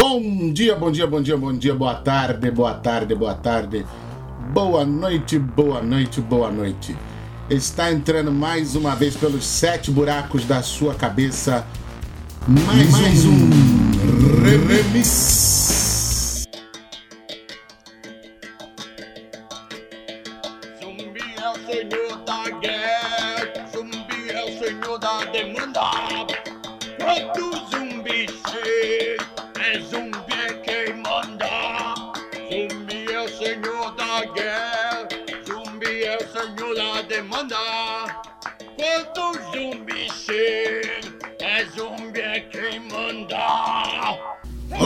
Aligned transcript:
Bom 0.00 0.52
dia, 0.52 0.76
bom 0.76 0.92
dia, 0.92 1.08
bom 1.08 1.20
dia, 1.20 1.36
bom 1.36 1.52
dia, 1.52 1.74
boa 1.74 1.96
tarde, 1.96 2.48
boa 2.52 2.72
tarde, 2.72 3.16
boa 3.16 3.34
tarde. 3.34 3.84
Boa 4.52 4.84
noite, 4.84 5.40
boa 5.40 5.82
noite, 5.82 6.20
boa 6.20 6.52
noite. 6.52 6.96
Está 7.50 7.90
entrando 7.90 8.30
mais 8.30 8.76
uma 8.76 8.94
vez 8.94 9.16
pelos 9.16 9.44
sete 9.44 9.90
buracos 9.90 10.44
da 10.44 10.62
sua 10.62 10.94
cabeça. 10.94 11.66
Mais, 12.46 12.92
mais 12.92 13.24
um, 13.24 13.32
um. 13.32 13.50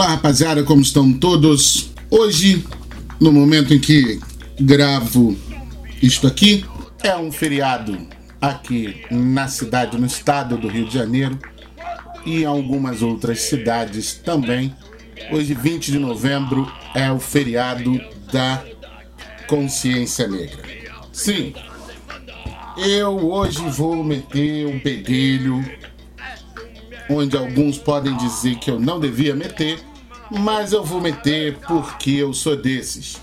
Olá, 0.02 0.14
rapaziada, 0.14 0.64
como 0.64 0.82
estão 0.82 1.12
todos? 1.12 1.92
Hoje, 2.10 2.66
no 3.20 3.30
momento 3.30 3.72
em 3.72 3.78
que 3.78 4.18
gravo 4.60 5.36
isto 6.02 6.26
aqui, 6.26 6.64
é 7.04 7.16
um 7.16 7.30
feriado 7.30 7.96
aqui 8.40 9.04
na 9.12 9.46
cidade, 9.46 9.96
no 9.96 10.04
estado 10.04 10.58
do 10.58 10.66
Rio 10.66 10.88
de 10.88 10.94
Janeiro 10.94 11.38
e 12.26 12.42
em 12.42 12.44
algumas 12.44 13.00
outras 13.00 13.42
cidades 13.42 14.14
também. 14.14 14.74
Hoje, 15.30 15.54
20 15.54 15.92
de 15.92 16.00
novembro, 16.00 16.68
é 16.96 17.08
o 17.12 17.20
feriado 17.20 18.00
da 18.32 18.60
consciência 19.46 20.26
negra. 20.26 20.64
Sim, 21.12 21.54
eu 22.76 23.30
hoje 23.30 23.60
vou 23.70 24.02
meter 24.02 24.66
um 24.66 24.80
bedelho 24.80 25.64
onde 27.08 27.36
alguns 27.36 27.78
podem 27.78 28.16
dizer 28.16 28.56
que 28.56 28.68
eu 28.68 28.80
não 28.80 28.98
devia 28.98 29.36
meter, 29.36 29.91
mas 30.38 30.72
eu 30.72 30.82
vou 30.82 31.00
meter 31.00 31.58
porque 31.66 32.10
eu 32.12 32.32
sou 32.32 32.56
desses. 32.56 33.20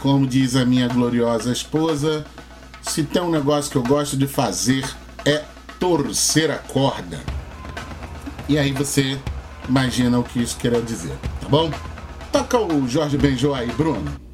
Como 0.00 0.26
diz 0.26 0.56
a 0.56 0.64
minha 0.64 0.88
gloriosa 0.88 1.52
esposa, 1.52 2.24
se 2.82 3.02
tem 3.02 3.22
um 3.22 3.30
negócio 3.30 3.70
que 3.70 3.76
eu 3.76 3.82
gosto 3.82 4.16
de 4.16 4.26
fazer 4.26 4.84
é 5.24 5.44
torcer 5.78 6.50
a 6.50 6.58
corda. 6.58 7.20
E 8.48 8.58
aí 8.58 8.72
você 8.72 9.18
imagina 9.68 10.18
o 10.18 10.24
que 10.24 10.42
isso 10.42 10.56
quer 10.56 10.80
dizer, 10.82 11.16
tá 11.40 11.48
bom? 11.48 11.70
Toca 12.32 12.58
o 12.58 12.88
Jorge 12.88 13.16
Benjô 13.16 13.54
aí, 13.54 13.68
Bruno. 13.72 14.29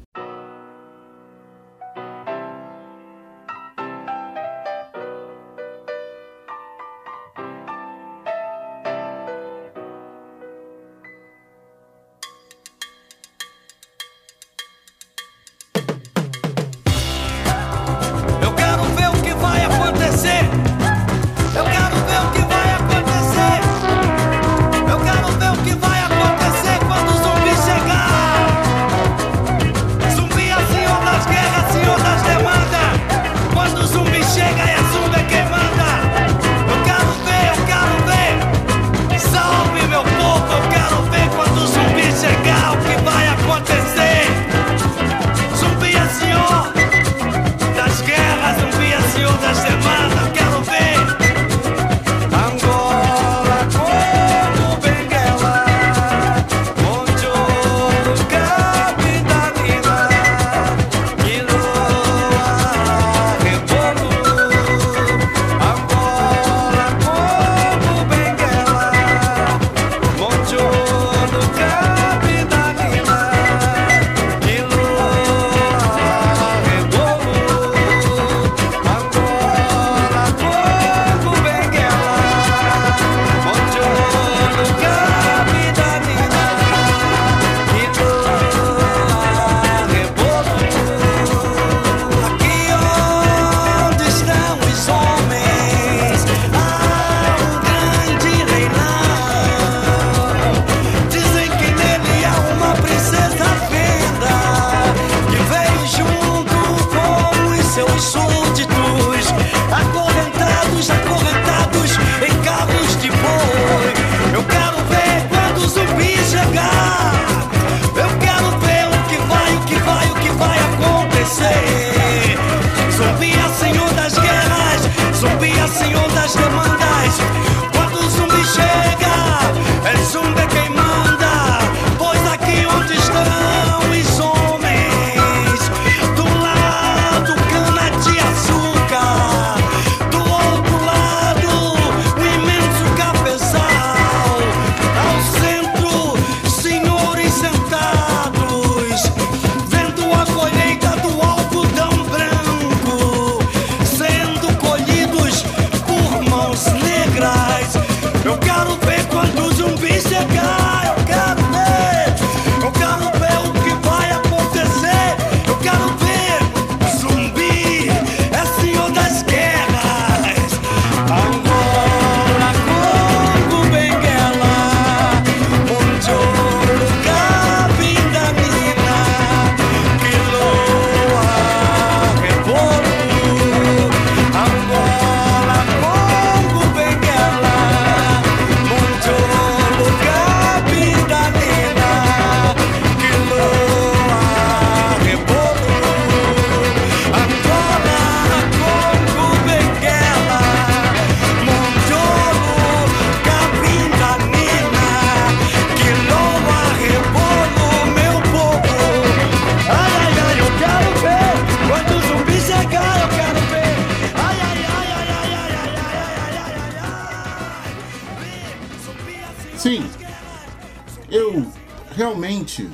Realmente 222.47 222.69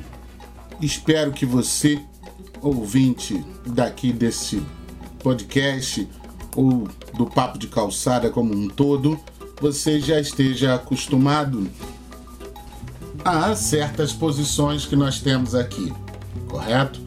espero 0.80 1.32
que 1.32 1.46
você, 1.46 2.00
ouvinte 2.62 3.44
daqui 3.66 4.14
desse 4.14 4.62
podcast 5.20 6.08
ou 6.56 6.88
do 7.16 7.26
Papo 7.26 7.58
de 7.58 7.68
Calçada 7.68 8.30
como 8.30 8.54
um 8.54 8.68
todo, 8.68 9.20
você 9.60 10.00
já 10.00 10.20
esteja 10.20 10.76
acostumado 10.76 11.68
a 13.26 13.56
certas 13.56 14.14
posições 14.14 14.86
que 14.86 14.96
nós 14.96 15.20
temos 15.20 15.56
aqui, 15.56 15.92
correto? 16.48 17.02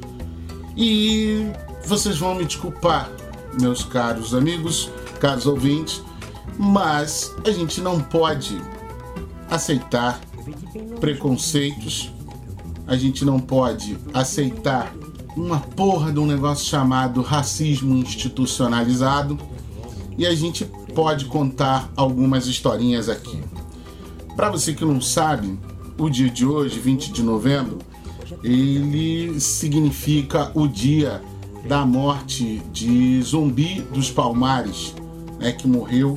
E 0.77 1.47
vocês 1.85 2.19
vão 2.19 2.35
me 2.35 2.45
desculpar, 2.45 3.11
meus 3.61 3.85
caros 3.85 4.35
amigos, 4.35 4.91
caros 5.21 5.47
ouvintes, 5.47 6.03
mas 6.59 7.33
a 7.47 7.51
gente 7.51 7.81
não 7.81 8.01
pode 8.01 8.61
aceitar 9.51 10.21
preconceitos, 11.01 12.11
a 12.87 12.97
gente 12.97 13.25
não 13.25 13.41
pode 13.41 13.99
aceitar 14.15 14.95
uma 15.37 15.61
porra 15.61 16.13
de 16.13 16.19
um 16.19 16.27
negócio 16.27 16.67
chamado 16.67 17.21
racismo 17.21 17.95
institucionalizado 17.97 19.39
e 20.17 20.27
a 20.27 20.35
gente 20.35 20.65
pode 20.95 21.27
contar 21.27 21.91
algumas 21.95 22.47
historinhas 22.47 23.09
aqui. 23.09 23.43
Para 24.35 24.51
você 24.51 24.73
que 24.73 24.85
não 24.85 25.01
sabe, 25.01 25.59
o 25.99 26.09
dia 26.09 26.31
de 26.31 26.47
hoje, 26.47 26.79
20 26.79 27.13
de 27.13 27.23
novembro, 27.23 27.79
ele 28.43 29.39
significa 29.41 30.51
o 30.55 30.69
dia 30.69 31.23
da 31.67 31.85
morte 31.85 32.63
de 32.73 33.21
Zumbi 33.23 33.83
dos 33.93 34.11
Palmares, 34.11 34.95
né, 35.39 35.53
que 35.53 35.69
morreu 35.69 36.17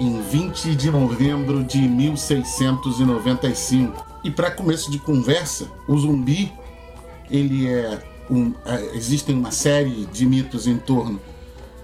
em 0.00 0.22
20 0.22 0.74
de 0.74 0.90
novembro 0.90 1.62
de 1.64 1.78
1695. 1.78 4.13
E 4.24 4.30
para 4.30 4.50
começo 4.50 4.90
de 4.90 4.98
conversa, 4.98 5.70
o 5.86 5.96
Zumbi 5.98 6.50
ele 7.30 7.68
é 7.68 8.02
um, 8.30 8.52
é, 8.64 8.96
existem 8.96 9.36
uma 9.36 9.50
série 9.50 10.06
de 10.06 10.24
mitos 10.24 10.66
em 10.66 10.78
torno 10.78 11.20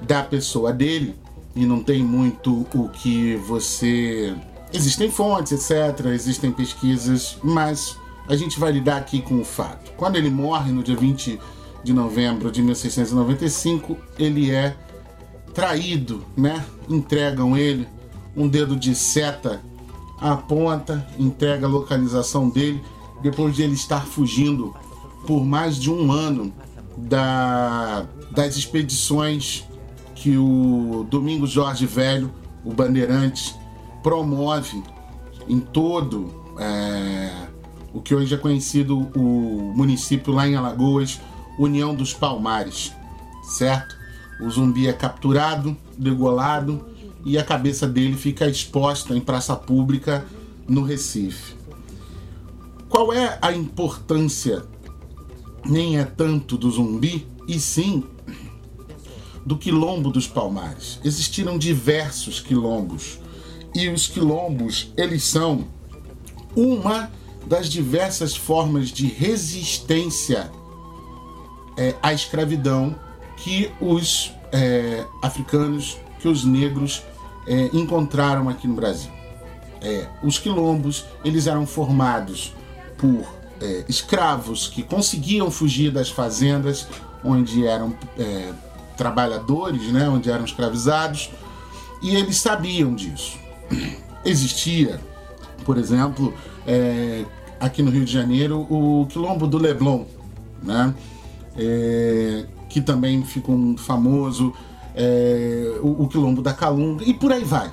da 0.01 0.23
pessoa 0.23 0.73
dele 0.73 1.15
e 1.55 1.67
não 1.67 1.83
tem 1.83 2.03
muito 2.03 2.67
o 2.75 2.89
que 2.89 3.37
você 3.37 4.35
existem 4.73 5.11
fontes, 5.11 5.53
etc, 5.53 6.07
existem 6.07 6.51
pesquisas, 6.51 7.37
mas 7.43 7.97
a 8.29 8.37
gente 8.37 8.59
vai 8.59 8.73
lidar 8.73 8.97
aqui 8.97 9.21
com 9.21 9.41
o 9.41 9.45
fato. 9.45 9.93
Quando 9.97 10.17
ele 10.17 10.31
morre 10.31 10.73
no 10.73 10.83
dia 10.83 10.97
20 10.97 11.39
de 11.83 11.93
novembro 11.93 12.51
de 12.51 12.63
1695, 12.63 13.97
ele 14.19 14.51
é 14.51 14.77
traído, 15.53 16.25
né? 16.37 16.65
Entregam 16.89 17.57
ele 17.57 17.87
um 18.37 18.47
dedo 18.47 18.77
de 18.77 18.95
seta 18.95 19.61
aponta, 20.21 21.07
entrega 21.19 21.67
a 21.67 21.71
localização 21.71 22.49
dele 22.49 22.83
depois 23.23 23.55
de 23.55 23.63
ele 23.63 23.75
estar 23.75 24.07
fugindo 24.07 24.75
por 25.27 25.45
mais 25.45 25.77
de 25.77 25.91
um 25.91 26.11
ano 26.11 26.53
da, 26.97 28.07
das 28.31 28.57
expedições 28.57 29.65
que 30.15 30.37
o 30.37 31.07
Domingos 31.09 31.51
Jorge 31.51 31.87
Velho, 31.87 32.31
o 32.65 32.73
Bandeirante, 32.73 33.55
promove 34.03 34.83
em 35.49 35.59
todo 35.59 36.31
é, 36.59 37.47
o 37.93 38.01
que 38.01 38.15
hoje 38.15 38.35
é 38.35 38.39
conhecido 38.39 38.99
o 39.17 39.73
município 39.75 40.33
lá 40.33 40.47
em 40.47 40.57
Alagoas, 40.57 41.21
União 41.59 41.95
dos 41.95 42.13
Palmares, 42.13 42.93
certo? 43.43 43.95
O 44.41 44.49
zumbi 44.49 44.87
é 44.87 44.93
capturado, 44.93 45.77
degolado 45.99 46.90
e 47.25 47.39
a 47.39 47.45
cabeça 47.45 47.87
dele 47.87 48.17
fica 48.17 48.49
exposta 48.49 49.15
em 49.15 49.21
praça 49.21 49.55
pública 49.55 50.25
no 50.67 50.83
Recife. 50.83 51.55
Qual 52.89 53.13
é 53.13 53.39
a 53.41 53.53
importância? 53.53 54.65
Nem 55.65 55.99
é 55.99 56.05
tanto 56.05 56.57
do 56.57 56.71
zumbi, 56.71 57.27
e 57.51 57.59
sim 57.59 58.05
do 59.45 59.57
quilombo 59.57 60.11
dos 60.11 60.27
Palmares. 60.29 61.01
Existiram 61.05 61.59
diversos 61.59 62.41
quilombos 62.41 63.19
e 63.75 63.89
os 63.89 64.07
quilombos 64.07 64.93
eles 64.97 65.25
são 65.25 65.67
uma 66.55 67.11
das 67.47 67.69
diversas 67.69 68.37
formas 68.37 68.91
de 68.91 69.07
resistência 69.07 70.51
é, 71.77 71.95
à 72.03 72.13
escravidão 72.13 72.95
que 73.37 73.71
os 73.81 74.33
é, 74.53 75.05
africanos, 75.23 75.97
que 76.21 76.29
os 76.29 76.45
negros 76.45 77.03
é, 77.47 77.71
encontraram 77.73 78.49
aqui 78.49 78.67
no 78.67 78.75
Brasil. 78.75 79.11
É, 79.83 80.07
os 80.23 80.39
quilombos 80.39 81.07
eles 81.25 81.47
eram 81.47 81.67
formados 81.67 82.55
por 82.99 83.25
é, 83.61 83.85
escravos 83.89 84.69
que 84.69 84.83
conseguiam 84.83 85.51
fugir 85.51 85.91
das 85.91 86.11
fazendas 86.11 86.87
onde 87.25 87.67
eram 87.67 87.95
é, 88.19 88.53
trabalhadores, 88.97 89.91
né, 89.93 90.09
onde 90.09 90.31
eram 90.31 90.45
escravizados, 90.45 91.31
e 92.03 92.17
eles 92.17 92.37
sabiam 92.37 92.95
disso. 92.95 93.39
Existia, 94.25 95.01
por 95.65 95.79
exemplo, 95.79 96.35
é, 96.67 97.25
aqui 97.59 97.83
no 97.83 97.91
Rio 97.91 98.05
de 98.05 98.13
Janeiro, 98.13 98.67
o 98.71 99.07
quilombo 99.09 99.47
do 99.47 99.59
Leblon, 99.59 100.05
né, 100.63 100.95
é, 101.57 102.45
que 102.69 102.81
também 102.81 103.25
ficou 103.25 103.77
famoso 103.79 104.53
é, 104.95 105.79
o, 105.83 106.03
o, 106.03 106.09
quilombo 106.09 106.43
da 106.43 106.53
Calunga, 106.53 107.05
e 107.05 107.15
por 107.15 107.33
aí 107.33 107.45
vai. 107.45 107.71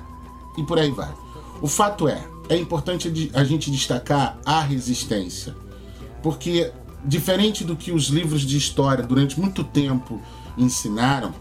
E 0.57 0.63
por 0.63 0.79
aí 0.79 0.91
vai. 0.91 1.13
O 1.61 1.67
fato 1.67 2.07
é, 2.07 2.23
é 2.49 2.57
importante 2.57 3.31
a 3.33 3.43
gente 3.43 3.71
destacar 3.71 4.37
a 4.45 4.61
resistência, 4.61 5.55
porque 6.21 6.71
diferente 7.03 7.63
do 7.63 7.75
que 7.75 7.91
os 7.91 8.07
livros 8.07 8.41
de 8.41 8.57
história 8.57 9.03
durante 9.03 9.39
muito 9.39 9.63
tempo 9.63 10.21
ensinaram, 10.57 11.33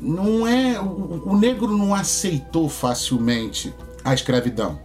não 0.00 0.46
é 0.46 0.80
o, 0.80 1.22
o 1.26 1.36
negro 1.36 1.76
não 1.76 1.94
aceitou 1.94 2.68
facilmente 2.68 3.72
a 4.04 4.14
escravidão. 4.14 4.78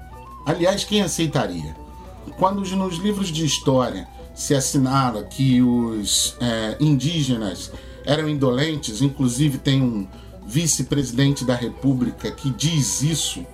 Aliás, 0.45 0.83
quem 0.83 1.01
aceitaria? 1.01 1.75
Quando 2.38 2.62
nos 2.75 2.98
livros 2.98 3.30
de 3.30 3.45
história 3.45 4.07
se 4.33 4.56
assinala 4.56 5.24
que 5.24 5.62
os 5.62 6.35
é, 6.40 6.78
indígenas 6.80 7.71
eram 8.06 8.28
indolentes, 8.28 9.02
inclusive 9.02 9.57
tem 9.57 9.81
um 9.81 10.07
vice-presidente 10.52 11.46
da 11.46 11.56
República 11.56 12.30
que 12.30 12.50
diz 12.50 13.02
isso 13.02 13.46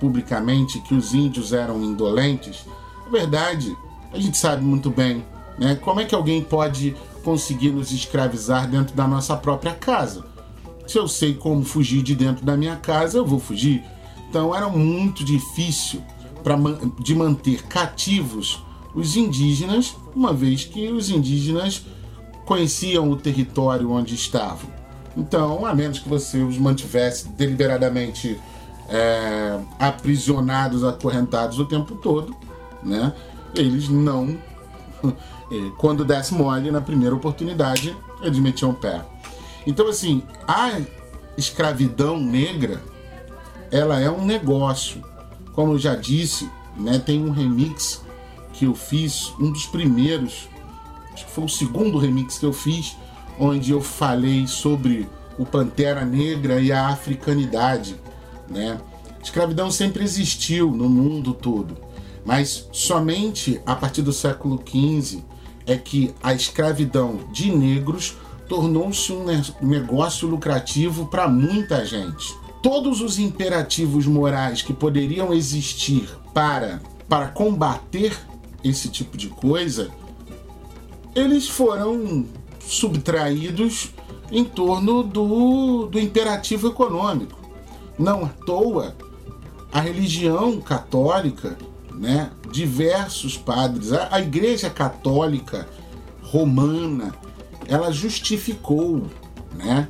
publicamente, 0.00 0.80
que 0.80 0.94
os 0.94 1.12
índios 1.12 1.52
eram 1.52 1.82
indolentes. 1.82 2.64
É 3.06 3.10
verdade, 3.10 3.76
a 4.10 4.18
gente 4.18 4.38
sabe 4.38 4.64
muito 4.64 4.88
bem. 4.90 5.22
Né? 5.58 5.74
Como 5.76 6.00
é 6.00 6.04
que 6.06 6.14
alguém 6.14 6.42
pode 6.42 6.96
conseguir 7.22 7.70
nos 7.70 7.92
escravizar 7.92 8.68
dentro 8.68 8.96
da 8.96 9.06
nossa 9.06 9.36
própria 9.36 9.74
casa? 9.74 10.24
Se 10.86 10.98
eu 10.98 11.06
sei 11.06 11.34
como 11.34 11.62
fugir 11.62 12.02
de 12.02 12.14
dentro 12.14 12.44
da 12.44 12.56
minha 12.56 12.76
casa, 12.76 13.18
eu 13.18 13.26
vou 13.26 13.38
fugir. 13.38 13.84
Então 14.28 14.54
era 14.54 14.68
muito 14.68 15.24
difícil 15.24 16.02
pra, 16.42 16.56
de 17.00 17.14
manter 17.14 17.64
cativos 17.64 18.62
os 18.94 19.14
indígenas, 19.14 19.94
uma 20.14 20.32
vez 20.32 20.64
que 20.64 20.88
os 20.88 21.10
indígenas 21.10 21.84
conheciam 22.46 23.10
o 23.10 23.16
território 23.16 23.90
onde 23.90 24.14
estavam. 24.14 24.75
Então, 25.16 25.64
a 25.64 25.74
menos 25.74 25.98
que 25.98 26.08
você 26.08 26.38
os 26.42 26.58
mantivesse 26.58 27.28
deliberadamente 27.28 28.38
é, 28.88 29.58
aprisionados, 29.78 30.84
acorrentados 30.84 31.58
o 31.58 31.64
tempo 31.64 31.94
todo, 31.96 32.36
né? 32.82 33.12
Eles 33.54 33.88
não. 33.88 34.36
Quando 35.78 36.04
desse 36.04 36.34
mole 36.34 36.70
na 36.70 36.80
primeira 36.80 37.14
oportunidade, 37.14 37.96
eles 38.20 38.38
metiam 38.38 38.70
o 38.70 38.74
pé. 38.74 39.04
Então, 39.66 39.88
assim, 39.88 40.22
a 40.46 40.80
escravidão 41.36 42.18
negra, 42.18 42.82
ela 43.70 44.00
é 44.00 44.10
um 44.10 44.24
negócio. 44.24 45.02
Como 45.52 45.72
eu 45.72 45.78
já 45.78 45.94
disse, 45.94 46.50
né, 46.76 46.98
tem 46.98 47.24
um 47.24 47.30
remix 47.30 48.02
que 48.52 48.64
eu 48.64 48.74
fiz, 48.74 49.32
um 49.40 49.50
dos 49.50 49.66
primeiros 49.66 50.48
acho 51.16 51.24
que 51.24 51.32
foi 51.32 51.44
o 51.44 51.48
segundo 51.48 51.98
remix 51.98 52.38
que 52.38 52.44
eu 52.44 52.52
fiz, 52.52 52.96
onde 53.38 53.70
eu 53.70 53.80
falei 53.80 54.46
sobre 54.46 55.08
o 55.38 55.44
Pantera 55.44 56.04
Negra 56.04 56.60
e 56.60 56.72
a 56.72 56.88
africanidade, 56.88 57.96
né? 58.48 58.78
Escravidão 59.22 59.70
sempre 59.70 60.04
existiu 60.04 60.70
no 60.70 60.88
mundo 60.88 61.34
todo, 61.34 61.76
mas 62.24 62.68
somente 62.72 63.60
a 63.66 63.74
partir 63.74 64.02
do 64.02 64.12
século 64.12 64.62
XV 64.64 65.22
é 65.66 65.76
que 65.76 66.14
a 66.22 66.32
escravidão 66.32 67.20
de 67.32 67.50
negros 67.50 68.16
tornou-se 68.48 69.12
um 69.12 69.24
negócio 69.60 70.28
lucrativo 70.28 71.06
para 71.06 71.28
muita 71.28 71.84
gente. 71.84 72.32
Todos 72.62 73.00
os 73.00 73.18
imperativos 73.18 74.06
morais 74.06 74.62
que 74.62 74.72
poderiam 74.72 75.34
existir 75.34 76.08
para, 76.32 76.80
para 77.08 77.28
combater 77.28 78.16
esse 78.62 78.88
tipo 78.88 79.16
de 79.16 79.28
coisa 79.28 79.90
eles 81.16 81.48
foram 81.48 82.26
subtraídos 82.66 83.90
em 84.30 84.44
torno 84.44 85.02
do, 85.02 85.86
do 85.86 85.98
imperativo 85.98 86.68
econômico. 86.68 87.38
Não 87.98 88.24
à 88.24 88.28
toa, 88.28 88.94
a 89.72 89.80
religião 89.80 90.60
católica, 90.60 91.56
né, 91.92 92.30
diversos 92.50 93.36
padres. 93.36 93.92
A, 93.92 94.08
a 94.10 94.20
Igreja 94.20 94.68
Católica 94.68 95.68
Romana 96.22 97.14
ela 97.68 97.90
justificou 97.90 99.06
né, 99.54 99.88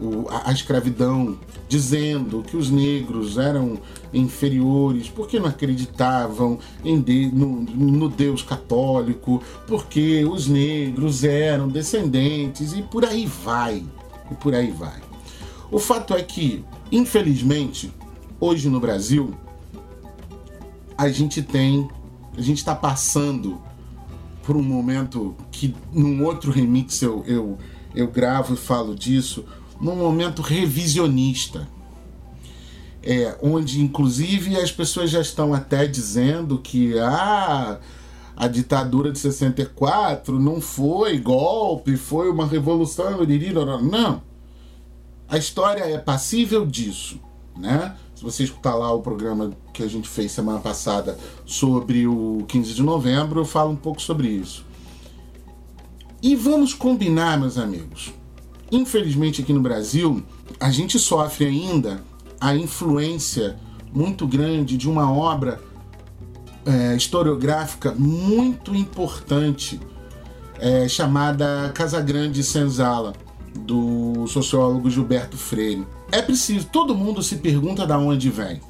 o, 0.00 0.28
a, 0.28 0.50
a 0.50 0.52
escravidão, 0.52 1.38
dizendo 1.68 2.42
que 2.42 2.56
os 2.56 2.70
negros 2.70 3.38
eram 3.38 3.78
inferiores, 4.12 5.08
porque 5.08 5.38
não 5.38 5.46
acreditavam 5.46 6.58
em 6.84 7.00
de, 7.00 7.30
no, 7.32 7.60
no, 7.62 8.08
Deus 8.08 8.42
católico, 8.42 9.42
porque 9.66 10.24
os 10.24 10.46
negros 10.46 11.24
eram 11.24 11.68
descendentes 11.68 12.72
e 12.72 12.82
por 12.82 13.04
aí 13.04 13.26
vai, 13.26 13.84
e 14.30 14.34
por 14.34 14.54
aí 14.54 14.70
vai. 14.70 15.00
O 15.70 15.78
fato 15.78 16.14
é 16.14 16.22
que, 16.22 16.64
infelizmente, 16.90 17.92
hoje 18.40 18.68
no 18.68 18.80
Brasil, 18.80 19.34
a 20.96 21.08
gente 21.08 21.42
tem, 21.42 21.88
a 22.36 22.40
gente 22.40 22.58
está 22.58 22.74
passando 22.74 23.60
por 24.42 24.56
um 24.56 24.62
momento 24.62 25.36
que 25.52 25.74
num 25.92 26.24
outro 26.24 26.50
remix 26.50 27.02
eu, 27.02 27.22
eu, 27.26 27.58
eu 27.94 28.08
gravo 28.08 28.54
e 28.54 28.56
falo 28.56 28.94
disso, 28.94 29.44
num 29.80 29.94
momento 29.94 30.40
revisionista. 30.40 31.68
É, 33.02 33.36
onde 33.40 33.80
inclusive 33.80 34.56
as 34.56 34.72
pessoas 34.72 35.10
já 35.10 35.20
estão 35.20 35.54
até 35.54 35.86
dizendo 35.86 36.58
que 36.58 36.98
ah, 36.98 37.78
a 38.36 38.48
ditadura 38.48 39.10
de 39.10 39.18
64 39.18 40.38
não 40.38 40.60
foi 40.60 41.18
golpe, 41.18 41.96
foi 41.96 42.30
uma 42.30 42.46
revolução. 42.46 43.18
Não. 43.82 44.22
A 45.28 45.36
história 45.36 45.82
é 45.82 45.98
passível 45.98 46.64
disso, 46.64 47.20
né? 47.56 47.94
Se 48.14 48.24
você 48.24 48.42
escutar 48.42 48.74
lá 48.74 48.92
o 48.92 49.00
programa 49.00 49.52
que 49.72 49.82
a 49.82 49.86
gente 49.86 50.08
fez 50.08 50.32
semana 50.32 50.58
passada 50.58 51.16
sobre 51.44 52.06
o 52.06 52.44
15 52.48 52.74
de 52.74 52.82
novembro, 52.82 53.40
eu 53.40 53.44
falo 53.44 53.70
um 53.70 53.76
pouco 53.76 54.02
sobre 54.02 54.28
isso. 54.28 54.64
E 56.20 56.34
vamos 56.34 56.74
combinar, 56.74 57.38
meus 57.38 57.58
amigos. 57.58 58.12
Infelizmente 58.72 59.40
aqui 59.42 59.52
no 59.52 59.60
Brasil, 59.60 60.22
a 60.58 60.70
gente 60.70 60.98
sofre 60.98 61.46
ainda 61.46 62.02
a 62.40 62.54
influência 62.54 63.56
muito 63.92 64.26
grande 64.26 64.76
de 64.76 64.88
uma 64.88 65.12
obra 65.12 65.60
é, 66.64 66.94
historiográfica 66.94 67.92
muito 67.92 68.74
importante 68.74 69.80
é, 70.58 70.88
chamada 70.88 71.70
Casa 71.74 72.00
Grande 72.00 72.42
Senzala, 72.42 73.14
do 73.54 74.26
sociólogo 74.26 74.90
Gilberto 74.90 75.36
Freire. 75.36 75.86
É 76.12 76.20
preciso, 76.20 76.66
todo 76.66 76.94
mundo 76.94 77.22
se 77.22 77.36
pergunta 77.36 77.86
de 77.86 77.92
onde 77.92 78.30
vem, 78.30 78.60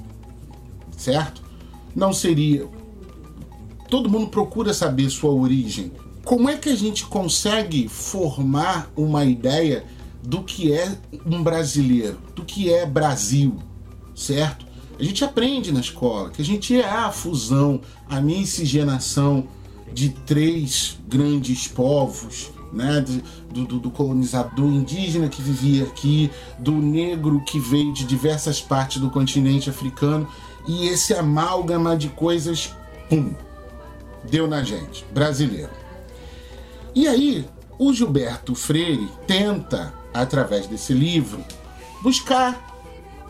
certo? 0.97 1.43
Não 1.95 2.13
seria. 2.13 2.67
Todo 3.89 4.09
mundo 4.09 4.29
procura 4.29 4.75
saber 4.75 5.09
sua 5.11 5.33
origem. 5.33 5.93
Como 6.25 6.49
é 6.49 6.57
que 6.57 6.69
a 6.69 6.77
gente 6.77 7.07
consegue 7.07 7.89
formar 7.89 8.91
uma 8.95 9.25
ideia 9.25 9.85
do 10.23 10.43
que 10.43 10.73
é 10.73 10.97
um 11.27 11.43
brasileiro, 11.43 12.19
do 12.35 12.45
que 12.45 12.73
é 12.73 12.85
Brasil, 12.85 13.57
certo? 14.15 14.67
A 14.99 15.03
gente 15.03 15.25
aprende 15.25 15.71
na 15.73 15.81
escola 15.81 16.31
que 16.31 16.43
a 16.43 16.45
gente 16.45 16.79
é 16.79 16.89
a 16.89 17.11
fusão, 17.11 17.81
a 18.09 18.21
miscigenação 18.21 19.47
de 19.93 20.11
três 20.11 20.99
grandes 21.09 21.69
povos 21.69 22.51
né, 22.73 23.05
do, 23.51 23.65
do, 23.65 23.79
do, 23.79 23.91
colonizador 23.91 24.67
indígena 24.67 25.29
que 25.29 25.41
vivia 25.41 25.85
aqui, 25.85 26.31
do 26.59 26.73
negro 26.73 27.43
que 27.45 27.59
veio 27.59 27.93
de 27.93 28.05
diversas 28.05 28.61
partes 28.61 29.01
do 29.01 29.11
continente 29.11 29.71
africano, 29.71 30.29
e 30.67 30.87
esse 30.89 31.15
amálgama 31.15 31.97
de 31.97 32.09
coisas, 32.09 32.75
pum, 33.09 33.33
deu 34.31 34.47
na 34.47 34.63
gente, 34.63 35.05
brasileiro. 35.13 35.71
E 36.95 37.09
aí, 37.09 37.47
o 37.79 37.93
Gilberto 37.93 38.55
Freire 38.55 39.09
tenta, 39.27 39.95
através 40.13 40.67
desse 40.67 40.93
livro, 40.93 41.45
buscar 42.03 42.67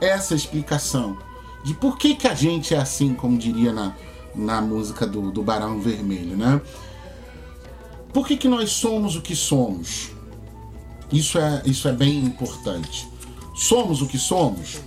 essa 0.01 0.35
explicação 0.35 1.19
de 1.65 1.75
por 1.75 1.99
que, 1.99 2.15
que 2.15 2.27
a 2.27 2.35
gente 2.35 2.75
é 2.75 2.79
assim, 2.79 3.15
como 3.15 3.37
diria 3.37 3.73
na, 3.73 3.95
na 4.35 4.61
música 4.61 5.07
do, 5.07 5.31
do 5.31 5.43
Barão 5.43 5.81
Vermelho, 5.81 6.37
né? 6.37 6.61
Por 8.13 8.27
que, 8.27 8.37
que 8.37 8.49
nós 8.49 8.71
somos 8.71 9.17
o 9.17 9.23
que 9.23 9.37
somos? 9.37 10.11
Isso 11.13 11.39
é, 11.39 11.63
isso 11.67 11.89
é 11.89 11.93
bem 11.93 12.19
importante. 12.19 13.09
Somos 13.55 14.01
o 14.03 14.07
que 14.07 14.19
somos? 14.19 14.79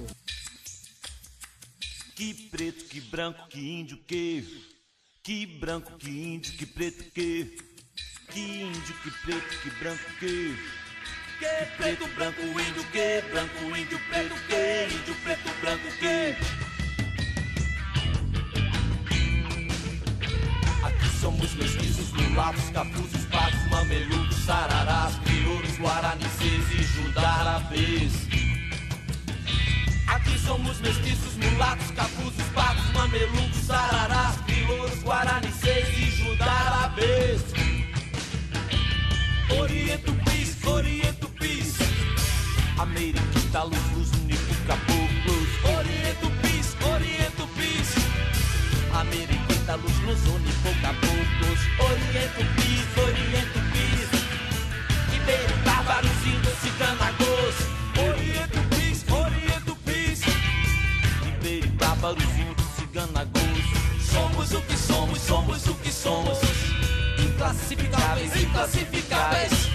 Que 2.16 2.34
preto, 2.34 2.86
que 2.86 3.02
branco, 3.02 3.48
que 3.50 3.60
índio, 3.60 3.98
que. 4.08 4.72
Que 5.24 5.46
branco, 5.46 5.92
que 5.98 6.10
índio, 6.10 6.54
que 6.54 6.66
preto, 6.66 7.04
que. 7.12 7.58
Que 8.32 8.40
índio, 8.40 8.96
que 9.04 9.12
preto, 9.24 9.62
que 9.62 9.70
branco, 9.72 10.04
que. 10.20 10.56
Que 11.42 11.66
preto, 11.76 12.08
branco, 12.16 12.40
índio, 12.40 12.84
que. 12.92 13.24
Branco, 13.32 13.76
índio, 13.76 14.00
preto, 14.12 14.36
que. 14.48 14.94
Índio, 14.94 15.16
preto, 15.24 15.50
branco, 15.60 15.88
que. 16.00 16.36
Somos 21.20 21.52
mestiços, 21.56 22.12
mulatos, 22.12 22.70
capuzes, 22.70 23.26
pagos, 23.26 23.68
mamelucos, 23.72 24.36
sararás, 24.46 25.16
crioulos, 25.26 25.80
guaranices 25.80 26.72
e 26.74 26.84
judarabês. 26.84 28.14
Aqui 30.06 30.38
somos 30.46 30.80
mestiços, 30.80 31.38
mulatos, 31.38 31.90
capuzes, 31.90 32.46
pagos, 32.54 32.86
mamelucos, 32.94 33.66
sararás, 33.66 34.36
crioulos, 34.46 35.02
guaranices 35.04 35.90
e 35.98 36.12
judarabês. 36.12 37.42
Oriento 39.60 40.14
pis, 40.26 40.64
oriento 40.66 41.21
Ameriquita, 42.82 43.64
luz, 43.64 43.78
luz, 43.96 44.10
único, 44.24 44.56
caboclos. 44.66 45.50
Oriento 45.78 46.32
pis, 46.42 46.76
oriento 46.84 47.48
pis, 47.56 47.94
Ameriquita, 48.92 49.76
luz, 49.76 49.96
luz, 50.00 50.20
único, 50.26 50.82
caboclos. 50.82 51.60
Oriente 51.78 52.44
Bis, 52.56 52.98
Oriente 52.98 53.60
Bis, 53.72 54.10
Ribeiro 55.12 55.56
Bárbaros, 55.64 56.26
Índios, 56.26 56.58
Ciganagos. 56.60 57.56
Oriente 58.02 58.60
Bis, 58.76 59.06
Oriente 59.12 59.78
Bis, 59.86 60.22
Ribeiro 61.24 61.70
Bárbaros, 61.78 62.24
Índios, 62.24 62.68
Ciganagos. 62.78 63.64
Somos 64.12 64.52
o 64.54 64.62
que 64.62 64.76
somos, 64.76 65.20
somos 65.20 65.68
o 65.68 65.76
que 65.76 65.92
somos. 65.92 66.40
Inclassificáveis, 67.20 68.36
inclassificáveis. 68.36 69.71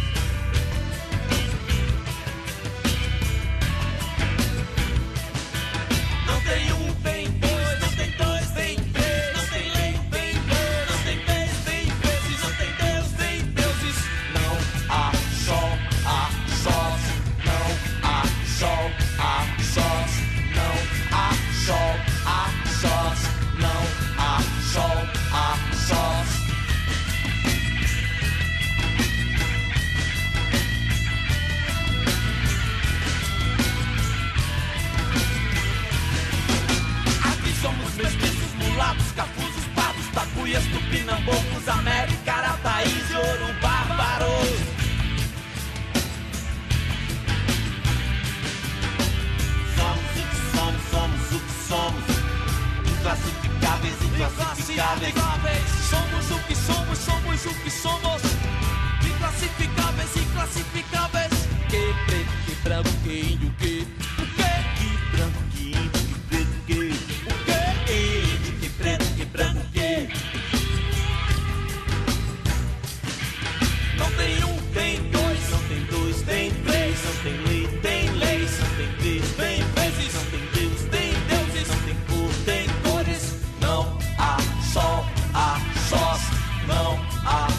all. 87.27 87.56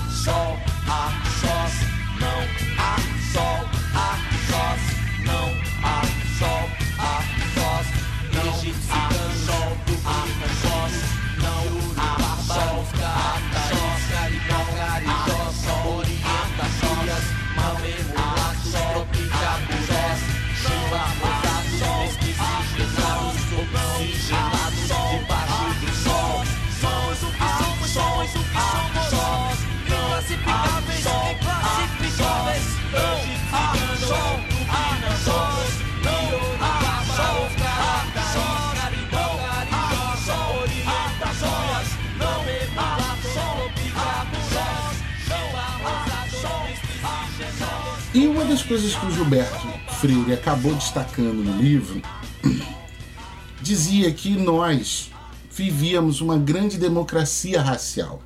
Das 48.57 48.65
coisas 48.65 48.95
que 48.95 49.05
o 49.05 49.11
Gilberto 49.11 49.67
Freire 49.99 50.33
acabou 50.33 50.73
destacando 50.73 51.43
no 51.43 51.61
livro 51.61 52.01
dizia 53.61 54.11
que 54.11 54.31
nós 54.31 55.11
vivíamos 55.53 56.21
uma 56.21 56.39
grande 56.39 56.75
democracia 56.75 57.61
racial. 57.61 58.19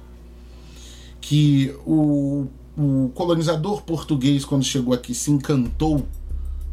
Que 1.19 1.75
o, 1.85 2.47
o 2.77 3.11
colonizador 3.13 3.81
português, 3.81 4.45
quando 4.45 4.63
chegou 4.63 4.93
aqui, 4.93 5.13
se 5.13 5.31
encantou. 5.31 6.07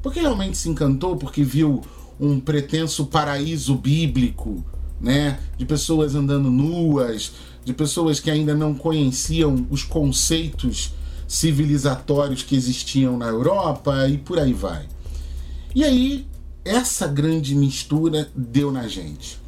Porque 0.03 0.21
realmente 0.21 0.57
se 0.57 0.69
encantou, 0.69 1.17
porque 1.17 1.43
viu 1.43 1.83
um 2.21 2.39
pretenso 2.39 3.07
paraíso 3.07 3.75
bíblico, 3.75 4.65
né? 5.01 5.41
De 5.57 5.67
pessoas 5.67 6.15
andando 6.15 6.49
nuas, 6.49 7.33
de 7.65 7.73
pessoas 7.73 8.21
que 8.21 8.31
ainda 8.31 8.55
não 8.55 8.73
conheciam 8.73 9.67
os 9.69 9.83
conceitos 9.83 10.93
civilizatórios 11.29 12.43
que 12.43 12.57
existiam 12.57 13.19
na 13.19 13.27
Europa 13.27 14.09
e 14.09 14.17
por 14.19 14.39
aí 14.39 14.55
vai. 14.55 14.89
E 15.75 15.85
aí, 15.85 16.27
essa 16.65 17.07
grande 17.07 17.55
mistura 17.55 18.31
deu 18.35 18.73
na 18.73 18.89
gente. 18.89 19.39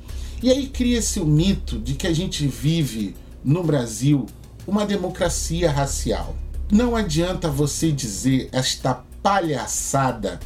E 0.42 0.50
aí 0.50 0.68
cria-se 0.68 1.18
o 1.18 1.26
mito 1.26 1.78
de 1.78 1.94
que 1.94 2.06
a 2.06 2.12
gente 2.12 2.46
vive 2.46 3.16
no 3.42 3.64
Brasil 3.64 4.26
uma 4.66 4.86
democracia 4.86 5.70
racial. 5.70 6.36
Não 6.70 6.94
adianta 6.94 7.48
você 7.48 7.90
dizer 7.90 8.48
esta 8.52 8.94
palhaçada 9.22 10.38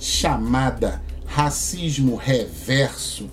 chamada 0.00 1.02
racismo 1.24 2.16
reverso, 2.16 3.28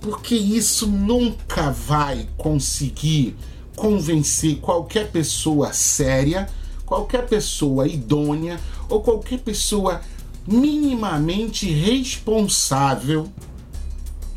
porque 0.00 0.34
isso 0.34 0.86
nunca 0.86 1.70
vai 1.70 2.28
conseguir 2.36 3.36
convencer 3.74 4.56
qualquer 4.56 5.10
pessoa 5.10 5.72
séria, 5.72 6.48
qualquer 6.86 7.26
pessoa 7.26 7.86
idônea 7.86 8.58
ou 8.88 9.02
qualquer 9.02 9.40
pessoa 9.40 10.00
minimamente 10.46 11.68
responsável. 11.70 13.28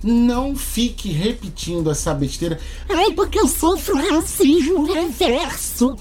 Não 0.03 0.55
fique 0.55 1.09
repetindo 1.11 1.91
essa 1.91 2.13
besteira. 2.13 2.59
Ai, 2.89 3.11
porque 3.11 3.39
eu 3.39 3.47
sofro 3.47 3.95
racismo 3.95 4.91
reverso. 4.91 5.95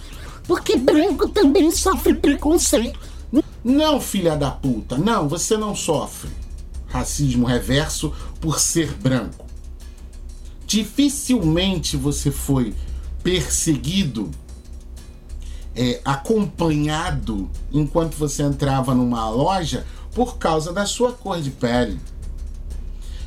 Porque 0.46 0.76
branco 0.76 1.28
também 1.28 1.70
sofre 1.70 2.14
preconceito. 2.14 2.98
Não, 3.62 4.00
filha 4.00 4.34
da 4.36 4.50
puta, 4.50 4.96
não, 4.96 5.28
você 5.28 5.56
não 5.56 5.76
sofre 5.76 6.30
racismo 6.88 7.46
reverso 7.46 8.12
por 8.40 8.58
ser 8.58 8.92
branco. 8.94 9.46
Dificilmente 10.66 11.96
você 11.96 12.30
foi 12.30 12.74
perseguido, 13.22 14.30
é, 15.74 16.00
acompanhado 16.04 17.48
enquanto 17.72 18.14
você 18.16 18.42
entrava 18.42 18.94
numa 18.94 19.28
loja 19.30 19.86
por 20.14 20.38
causa 20.38 20.72
da 20.72 20.86
sua 20.86 21.12
cor 21.12 21.40
de 21.40 21.50
pele. 21.50 22.00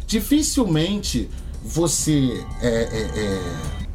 Dificilmente 0.06 1.30
você 1.64 2.46
é, 2.62 2.68
é, 2.68 3.20
é, 3.20 3.88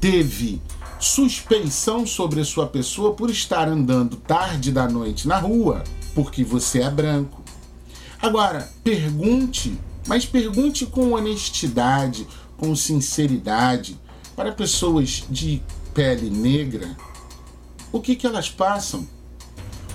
teve 0.00 0.60
suspeição 0.98 2.06
sobre 2.06 2.40
a 2.40 2.44
sua 2.44 2.66
pessoa 2.66 3.14
por 3.14 3.30
estar 3.30 3.68
andando 3.68 4.16
tarde 4.16 4.70
da 4.70 4.88
noite 4.88 5.26
na 5.26 5.38
rua, 5.38 5.82
porque 6.14 6.44
você 6.44 6.80
é 6.80 6.90
branco. 6.90 7.42
Agora, 8.20 8.70
pergunte, 8.84 9.76
mas 10.06 10.24
pergunte 10.24 10.86
com 10.86 11.12
honestidade, 11.12 12.26
com 12.56 12.76
sinceridade, 12.76 13.98
para 14.36 14.52
pessoas 14.52 15.24
de 15.28 15.62
pele 15.92 16.30
negra, 16.30 16.96
o 17.92 18.00
que, 18.00 18.16
que 18.16 18.26
elas 18.26 18.50
passam, 18.50 19.06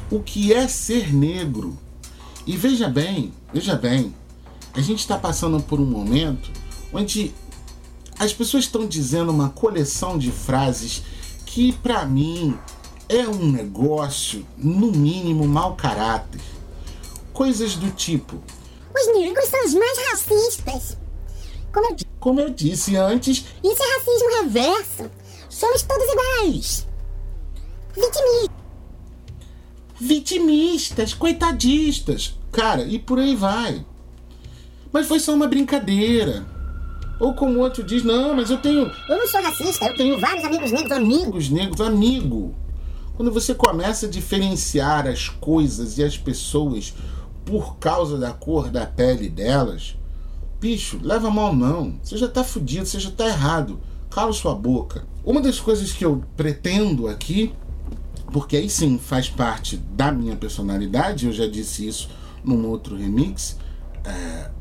o 0.10 0.22
que 0.22 0.54
é 0.54 0.68
ser 0.68 1.14
negro. 1.14 1.78
E 2.46 2.56
veja 2.56 2.88
bem, 2.88 3.34
veja 3.52 3.76
bem, 3.76 4.14
a 4.74 4.80
gente 4.80 5.00
está 5.00 5.18
passando 5.18 5.60
por 5.62 5.80
um 5.80 5.86
momento 5.86 6.50
onde 6.94 7.34
as 8.20 8.32
pessoas 8.32 8.66
estão 8.66 8.88
dizendo 8.88 9.32
uma 9.32 9.50
coleção 9.50 10.18
de 10.18 10.32
frases 10.32 11.04
que, 11.46 11.74
para 11.74 12.06
mim, 12.06 12.58
é 13.10 13.28
um 13.28 13.52
negócio, 13.52 14.46
no 14.58 14.92
mínimo, 14.92 15.48
mau 15.48 15.76
caráter. 15.76 16.42
Coisas 17.34 17.76
do 17.76 17.92
tipo: 17.92 18.42
Os 18.96 19.20
negros 19.20 19.46
são 19.46 19.66
os 19.66 19.74
mais 19.74 19.98
racistas. 20.10 20.98
Como 21.72 21.88
eu, 21.88 21.96
como 22.20 22.40
eu 22.40 22.50
disse 22.50 22.96
antes, 22.96 23.46
isso 23.64 23.84
é 23.84 23.98
racismo 23.98 24.44
reverso. 24.44 25.12
Somos 25.50 25.84
todos 25.84 26.08
iguais. 26.08 26.88
Vitimismo. 27.98 28.58
vitimistas, 30.00 31.14
coitadistas, 31.16 32.38
cara, 32.52 32.84
e 32.84 33.00
por 33.00 33.18
aí 33.18 33.36
vai. 33.36 33.84
Mas 34.94 35.08
foi 35.08 35.20
só 35.20 35.34
uma 35.34 35.48
brincadeira. 35.48 36.46
Ou 37.20 37.34
como 37.34 37.60
outro 37.60 37.84
diz, 37.84 38.04
não, 38.04 38.36
mas 38.36 38.52
eu 38.52 38.58
tenho 38.58 38.92
Eu 39.10 39.18
não 39.18 39.28
sou 39.28 39.42
racista, 39.42 39.86
eu 39.86 39.98
tenho 39.98 40.20
vários 40.20 40.46
amigos 40.46 40.72
negros 40.72 40.92
amigos. 40.92 41.24
amigos 41.24 41.50
negros, 41.50 41.82
amigo. 41.82 42.56
Quando 43.16 43.32
você 43.32 43.56
começa 43.56 44.06
a 44.06 44.10
diferenciar 44.10 45.08
as 45.08 45.28
coisas 45.28 45.98
e 45.98 46.04
as 46.04 46.16
pessoas 46.16 46.94
por 47.44 47.78
causa 47.78 48.20
da 48.20 48.32
cor 48.32 48.70
da 48.70 48.86
pele 48.86 49.28
delas, 49.28 49.98
bicho, 50.60 51.00
leva 51.02 51.32
mal 51.32 51.56
não. 51.56 51.98
Você 52.04 52.16
já 52.16 52.28
tá 52.28 52.44
fudido, 52.44 52.86
você 52.86 53.00
já 53.00 53.10
tá 53.10 53.26
errado. 53.26 53.80
Cala 54.12 54.32
sua 54.32 54.54
boca. 54.54 55.04
Uma 55.26 55.42
das 55.42 55.60
coisas 55.60 55.92
que 55.92 56.06
eu 56.06 56.24
pretendo 56.36 57.08
aqui, 57.08 57.52
porque 58.32 58.58
aí 58.58 58.70
sim 58.70 58.98
faz 58.98 59.30
parte 59.30 59.78
da 59.78 60.12
minha 60.12 60.36
personalidade, 60.36 61.26
eu 61.26 61.34
já 61.34 61.48
disse 61.48 61.88
isso 61.88 62.10
num 62.44 62.68
outro 62.68 62.96
remix, 62.96 63.58
é, 64.04 64.52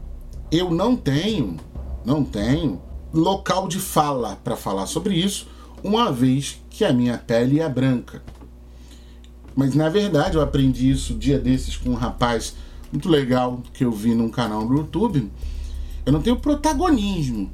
eu 0.50 0.70
não 0.70 0.96
tenho, 0.96 1.56
não 2.04 2.24
tenho 2.24 2.80
local 3.12 3.68
de 3.68 3.78
fala 3.78 4.36
para 4.36 4.56
falar 4.56 4.86
sobre 4.86 5.14
isso, 5.14 5.48
uma 5.82 6.12
vez 6.12 6.60
que 6.70 6.84
a 6.84 6.92
minha 6.92 7.18
pele 7.18 7.60
é 7.60 7.68
branca. 7.68 8.22
Mas 9.54 9.74
na 9.74 9.88
verdade 9.88 10.36
eu 10.36 10.42
aprendi 10.42 10.90
isso 10.90 11.14
dia 11.14 11.38
desses 11.38 11.76
com 11.76 11.90
um 11.90 11.94
rapaz 11.94 12.54
muito 12.92 13.08
legal 13.08 13.62
que 13.72 13.84
eu 13.84 13.90
vi 13.90 14.14
num 14.14 14.28
canal 14.28 14.64
no 14.64 14.76
YouTube. 14.76 15.30
Eu 16.04 16.12
não 16.12 16.22
tenho 16.22 16.36
protagonismo, 16.36 17.50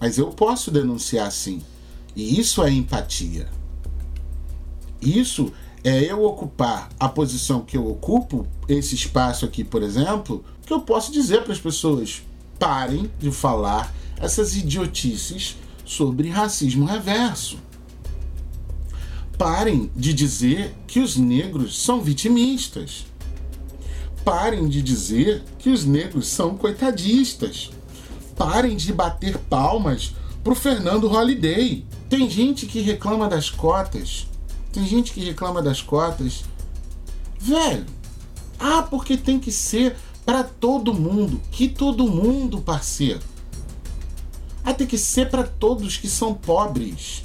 mas 0.00 0.18
eu 0.18 0.28
posso 0.28 0.70
denunciar 0.70 1.30
sim. 1.30 1.62
E 2.14 2.38
isso 2.38 2.62
é 2.62 2.70
empatia. 2.70 3.48
Isso 5.04 5.52
é 5.82 6.10
eu 6.10 6.24
ocupar 6.24 6.88
a 6.98 7.08
posição 7.08 7.60
que 7.60 7.76
eu 7.76 7.86
ocupo, 7.86 8.46
esse 8.66 8.94
espaço 8.94 9.44
aqui, 9.44 9.62
por 9.62 9.82
exemplo, 9.82 10.42
que 10.64 10.72
eu 10.72 10.80
posso 10.80 11.12
dizer 11.12 11.42
para 11.42 11.52
as 11.52 11.60
pessoas: 11.60 12.22
parem 12.58 13.10
de 13.18 13.30
falar 13.30 13.94
essas 14.18 14.56
idiotices 14.56 15.56
sobre 15.84 16.30
racismo 16.30 16.86
reverso. 16.86 17.58
Parem 19.36 19.90
de 19.94 20.14
dizer 20.14 20.74
que 20.86 21.00
os 21.00 21.16
negros 21.16 21.82
são 21.82 22.00
vitimistas. 22.00 23.04
Parem 24.24 24.68
de 24.68 24.80
dizer 24.80 25.42
que 25.58 25.68
os 25.68 25.84
negros 25.84 26.28
são 26.28 26.56
coitadistas. 26.56 27.70
Parem 28.36 28.76
de 28.76 28.92
bater 28.92 29.36
palmas 29.36 30.14
pro 30.42 30.54
Fernando 30.54 31.08
Holliday. 31.08 31.84
Tem 32.08 32.30
gente 32.30 32.66
que 32.66 32.80
reclama 32.80 33.28
das 33.28 33.50
cotas. 33.50 34.26
Tem 34.74 34.84
gente 34.84 35.12
que 35.12 35.24
reclama 35.24 35.62
das 35.62 35.80
cotas. 35.80 36.42
Velho, 37.38 37.86
ah, 38.58 38.82
porque 38.82 39.16
tem 39.16 39.38
que 39.38 39.52
ser 39.52 39.96
para 40.26 40.42
todo 40.42 40.92
mundo. 40.92 41.40
Que 41.52 41.68
todo 41.68 42.10
mundo, 42.10 42.60
parceiro. 42.60 43.20
Ah, 44.64 44.74
tem 44.74 44.84
que 44.84 44.98
ser 44.98 45.30
para 45.30 45.44
todos 45.44 45.96
que 45.96 46.08
são 46.08 46.34
pobres. 46.34 47.22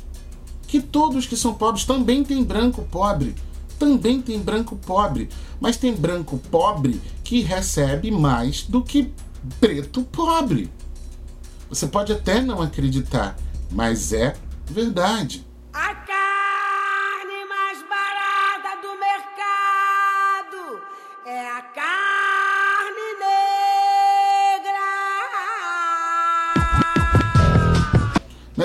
Que 0.67 0.79
todos 0.79 1.25
que 1.25 1.35
são 1.35 1.55
pobres 1.55 1.85
também 1.85 2.23
tem 2.23 2.43
branco 2.43 2.83
pobre. 2.83 3.33
Também 3.79 4.21
tem 4.21 4.37
branco 4.37 4.75
pobre. 4.75 5.27
Mas 5.59 5.75
tem 5.75 5.95
branco 5.95 6.37
pobre 6.51 7.01
que 7.23 7.41
recebe 7.41 8.11
mais 8.11 8.61
do 8.61 8.83
que 8.83 9.11
preto 9.59 10.03
pobre. 10.03 10.69
Você 11.67 11.87
pode 11.87 12.11
até 12.11 12.41
não 12.41 12.61
acreditar, 12.61 13.35
mas 13.71 14.13
é 14.13 14.35
verdade. 14.67 15.43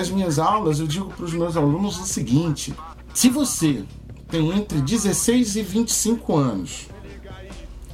Nas 0.04 0.10
minhas 0.10 0.38
aulas, 0.38 0.80
eu 0.80 0.86
digo 0.86 1.08
para 1.08 1.24
os 1.24 1.32
meus 1.32 1.56
alunos 1.56 1.98
o 1.98 2.04
seguinte: 2.04 2.74
se 3.14 3.30
você 3.30 3.84
tem 4.28 4.50
entre 4.50 4.82
16 4.82 5.56
e 5.56 5.62
25 5.62 6.36
anos 6.36 6.88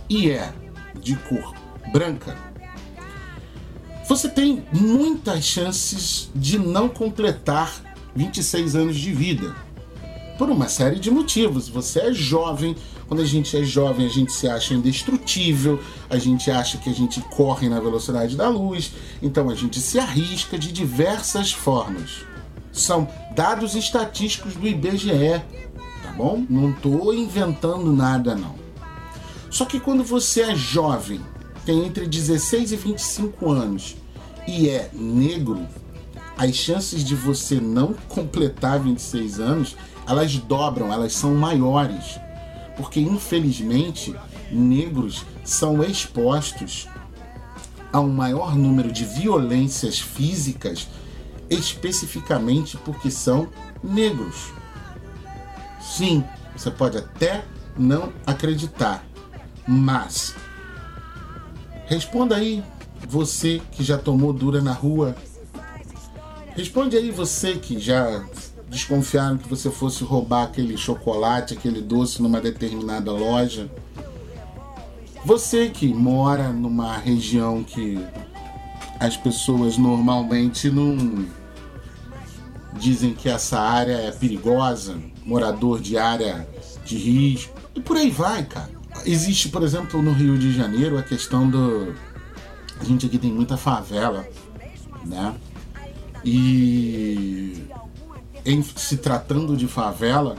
e 0.08 0.28
é 0.28 0.52
de 1.00 1.14
cor 1.14 1.54
branca, 1.92 2.36
você 4.08 4.28
tem 4.28 4.64
muitas 4.72 5.44
chances 5.44 6.32
de 6.34 6.58
não 6.58 6.88
completar 6.88 7.80
26 8.16 8.74
anos 8.74 8.96
de 8.96 9.12
vida. 9.12 9.54
por 10.36 10.50
uma 10.50 10.68
série 10.68 10.98
de 10.98 11.12
motivos. 11.12 11.68
Você 11.68 12.00
é 12.00 12.12
jovem, 12.12 12.74
quando 13.10 13.22
a 13.22 13.26
gente 13.26 13.56
é 13.56 13.64
jovem, 13.64 14.06
a 14.06 14.08
gente 14.08 14.32
se 14.32 14.46
acha 14.46 14.72
indestrutível, 14.72 15.80
a 16.08 16.16
gente 16.16 16.48
acha 16.48 16.78
que 16.78 16.88
a 16.88 16.92
gente 16.92 17.20
corre 17.22 17.68
na 17.68 17.80
velocidade 17.80 18.36
da 18.36 18.48
luz, 18.48 18.92
então 19.20 19.50
a 19.50 19.54
gente 19.56 19.80
se 19.80 19.98
arrisca 19.98 20.56
de 20.56 20.70
diversas 20.70 21.50
formas. 21.50 22.24
São 22.70 23.08
dados 23.34 23.74
estatísticos 23.74 24.54
do 24.54 24.64
IBGE, 24.64 25.42
tá 26.04 26.12
bom? 26.16 26.46
Não 26.48 26.70
estou 26.70 27.12
inventando 27.12 27.92
nada 27.92 28.36
não. 28.36 28.54
Só 29.50 29.64
que 29.64 29.80
quando 29.80 30.04
você 30.04 30.42
é 30.42 30.54
jovem, 30.54 31.20
tem 31.66 31.84
entre 31.84 32.06
16 32.06 32.70
e 32.70 32.76
25 32.76 33.50
anos 33.50 33.96
e 34.46 34.68
é 34.68 34.88
negro, 34.92 35.66
as 36.38 36.54
chances 36.54 37.02
de 37.02 37.16
você 37.16 37.56
não 37.56 37.92
completar 38.08 38.78
26 38.78 39.40
anos, 39.40 39.76
elas 40.06 40.36
dobram, 40.36 40.92
elas 40.92 41.12
são 41.12 41.34
maiores. 41.34 42.20
Porque 42.80 42.98
infelizmente, 42.98 44.16
negros 44.50 45.26
são 45.44 45.84
expostos 45.84 46.88
a 47.92 48.00
um 48.00 48.08
maior 48.08 48.56
número 48.56 48.90
de 48.90 49.04
violências 49.04 50.00
físicas, 50.00 50.88
especificamente 51.50 52.78
porque 52.78 53.10
são 53.10 53.50
negros. 53.84 54.50
Sim, 55.78 56.24
você 56.56 56.70
pode 56.70 56.96
até 56.96 57.44
não 57.76 58.14
acreditar, 58.26 59.04
mas 59.68 60.34
responda 61.84 62.36
aí 62.36 62.64
você 63.06 63.60
que 63.72 63.84
já 63.84 63.98
tomou 63.98 64.32
dura 64.32 64.62
na 64.62 64.72
rua. 64.72 65.14
Responde 66.56 66.96
aí 66.96 67.10
você 67.10 67.56
que 67.56 67.78
já 67.78 68.24
desconfiaram 68.70 69.36
que 69.36 69.48
você 69.48 69.68
fosse 69.68 70.04
roubar 70.04 70.44
aquele 70.44 70.76
chocolate, 70.76 71.54
aquele 71.54 71.82
doce 71.82 72.22
numa 72.22 72.40
determinada 72.40 73.10
loja. 73.10 73.68
Você 75.24 75.68
que 75.68 75.92
mora 75.92 76.50
numa 76.50 76.96
região 76.96 77.64
que 77.64 78.02
as 78.98 79.16
pessoas 79.16 79.76
normalmente 79.76 80.70
não 80.70 81.26
dizem 82.74 83.12
que 83.12 83.28
essa 83.28 83.58
área 83.58 83.94
é 83.94 84.12
perigosa, 84.12 84.98
morador 85.26 85.80
de 85.80 85.98
área 85.98 86.48
de 86.84 86.96
risco, 86.96 87.52
e 87.74 87.80
por 87.80 87.96
aí 87.96 88.10
vai, 88.10 88.44
cara. 88.44 88.70
Existe, 89.04 89.48
por 89.48 89.62
exemplo, 89.62 90.00
no 90.00 90.12
Rio 90.12 90.38
de 90.38 90.52
Janeiro 90.52 90.96
a 90.96 91.02
questão 91.02 91.48
do. 91.48 91.94
A 92.80 92.84
gente 92.84 93.06
aqui 93.06 93.18
tem 93.18 93.32
muita 93.32 93.56
favela, 93.56 94.26
né? 95.04 95.34
E 96.24 97.64
em 98.44 98.62
se 98.62 98.96
tratando 98.96 99.56
de 99.56 99.66
favela, 99.66 100.36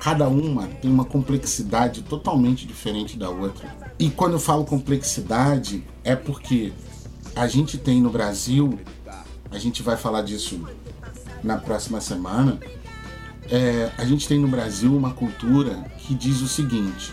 cada 0.00 0.28
uma 0.28 0.66
tem 0.66 0.90
uma 0.90 1.04
complexidade 1.04 2.02
totalmente 2.02 2.66
diferente 2.66 3.18
da 3.18 3.28
outra. 3.28 3.76
E 3.98 4.08
quando 4.10 4.32
eu 4.32 4.40
falo 4.40 4.64
complexidade, 4.64 5.84
é 6.02 6.16
porque 6.16 6.72
a 7.36 7.46
gente 7.46 7.76
tem 7.76 8.00
no 8.00 8.10
Brasil, 8.10 8.78
a 9.50 9.58
gente 9.58 9.82
vai 9.82 9.96
falar 9.96 10.22
disso 10.22 10.66
na 11.42 11.58
próxima 11.58 12.00
semana, 12.00 12.58
é, 13.50 13.90
a 13.98 14.04
gente 14.04 14.26
tem 14.26 14.38
no 14.38 14.48
Brasil 14.48 14.96
uma 14.96 15.12
cultura 15.12 15.84
que 15.98 16.14
diz 16.14 16.40
o 16.40 16.48
seguinte: 16.48 17.12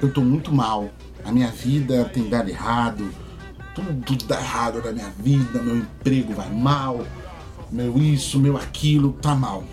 eu 0.00 0.12
tô 0.12 0.20
muito 0.20 0.52
mal, 0.52 0.90
a 1.24 1.32
minha 1.32 1.48
vida 1.48 2.04
tem 2.04 2.28
dado 2.28 2.48
errado, 2.48 3.10
tudo, 3.74 4.24
dá 4.26 4.40
errado 4.40 4.82
na 4.84 4.92
minha 4.92 5.10
vida, 5.18 5.62
meu 5.62 5.78
emprego 5.78 6.32
vai 6.32 6.50
mal, 6.50 7.04
meu 7.70 7.96
isso, 7.98 8.38
meu 8.38 8.56
aquilo, 8.56 9.12
tá 9.12 9.34
mal. 9.34 9.64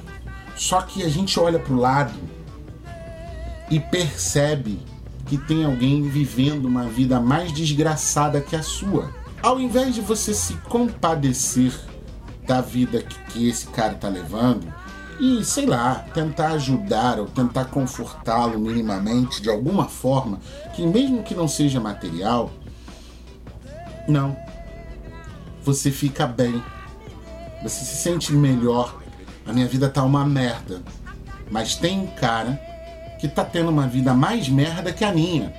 Só 0.56 0.82
que 0.82 1.04
a 1.04 1.10
gente 1.10 1.39
olha 1.39 1.60
pro 1.60 1.75
lado 1.75 2.13
e 3.69 3.80
percebe 3.80 4.80
que 5.25 5.38
tem 5.38 5.63
alguém 5.63 6.04
vivendo 6.04 6.65
uma 6.65 6.86
vida 6.86 7.19
mais 7.19 7.51
desgraçada 7.51 8.41
que 8.41 8.56
a 8.56 8.62
sua. 8.62 9.10
Ao 9.41 9.60
invés 9.60 9.95
de 9.95 10.01
você 10.01 10.34
se 10.34 10.54
compadecer 10.56 11.73
da 12.45 12.62
vida 12.62 13.01
que, 13.01 13.17
que 13.32 13.47
esse 13.47 13.67
cara 13.67 13.93
tá 13.93 14.10
levando 14.10 14.71
e, 15.19 15.43
sei 15.45 15.65
lá, 15.65 16.06
tentar 16.13 16.49
ajudar 16.49 17.19
ou 17.19 17.27
tentar 17.27 17.65
confortá-lo 17.65 18.60
minimamente 18.60 19.41
de 19.41 19.49
alguma 19.49 19.88
forma, 19.88 20.39
que 20.75 20.86
mesmo 20.86 21.23
que 21.23 21.34
não 21.34 21.47
seja 21.47 21.80
material, 21.80 22.51
não. 24.08 24.36
Você 25.63 25.91
fica 25.91 26.25
bem 26.25 26.62
você 27.62 27.86
se 27.86 27.95
sente 27.95 28.34
melhor. 28.34 29.02
A 29.45 29.54
minha 29.54 29.67
vida 29.67 29.89
tá 29.89 30.04
uma 30.04 30.26
merda. 30.26 30.82
Mas 31.50 31.76
tem 31.76 32.00
um 32.00 32.08
cara 32.08 32.60
que 33.19 33.28
tá 33.28 33.43
tendo 33.43 33.69
uma 33.69 33.88
vida 33.88 34.13
mais 34.13 34.50
merda 34.50 34.91
que 34.91 35.04
a 35.04 35.13
minha. 35.13 35.54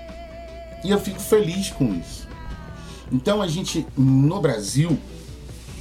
E 0.85 0.91
eu 0.91 0.99
fico 0.99 1.21
feliz 1.21 1.71
com 1.71 1.95
isso. 1.95 2.27
Então 3.11 3.43
a 3.43 3.47
gente, 3.47 3.87
no 3.97 4.41
Brasil, 4.41 4.99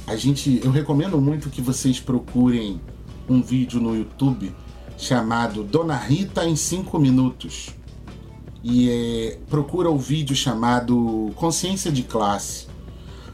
a 0.06 0.16
gente, 0.16 0.60
eu 0.62 0.70
recomendo 0.70 1.20
muito 1.20 1.48
que 1.50 1.62
vocês 1.62 1.98
procurem 1.98 2.80
um 3.28 3.42
vídeo 3.42 3.80
no 3.80 3.96
YouTube 3.96 4.54
chamado 4.98 5.64
Dona 5.64 5.96
Rita 5.96 6.44
em 6.44 6.54
5 6.54 6.98
minutos. 6.98 7.70
E 8.62 8.88
é, 8.90 9.38
procura 9.48 9.90
o 9.90 9.98
vídeo 9.98 10.36
chamado 10.36 11.32
Consciência 11.34 11.90
de 11.90 12.02
Classe. 12.02 12.66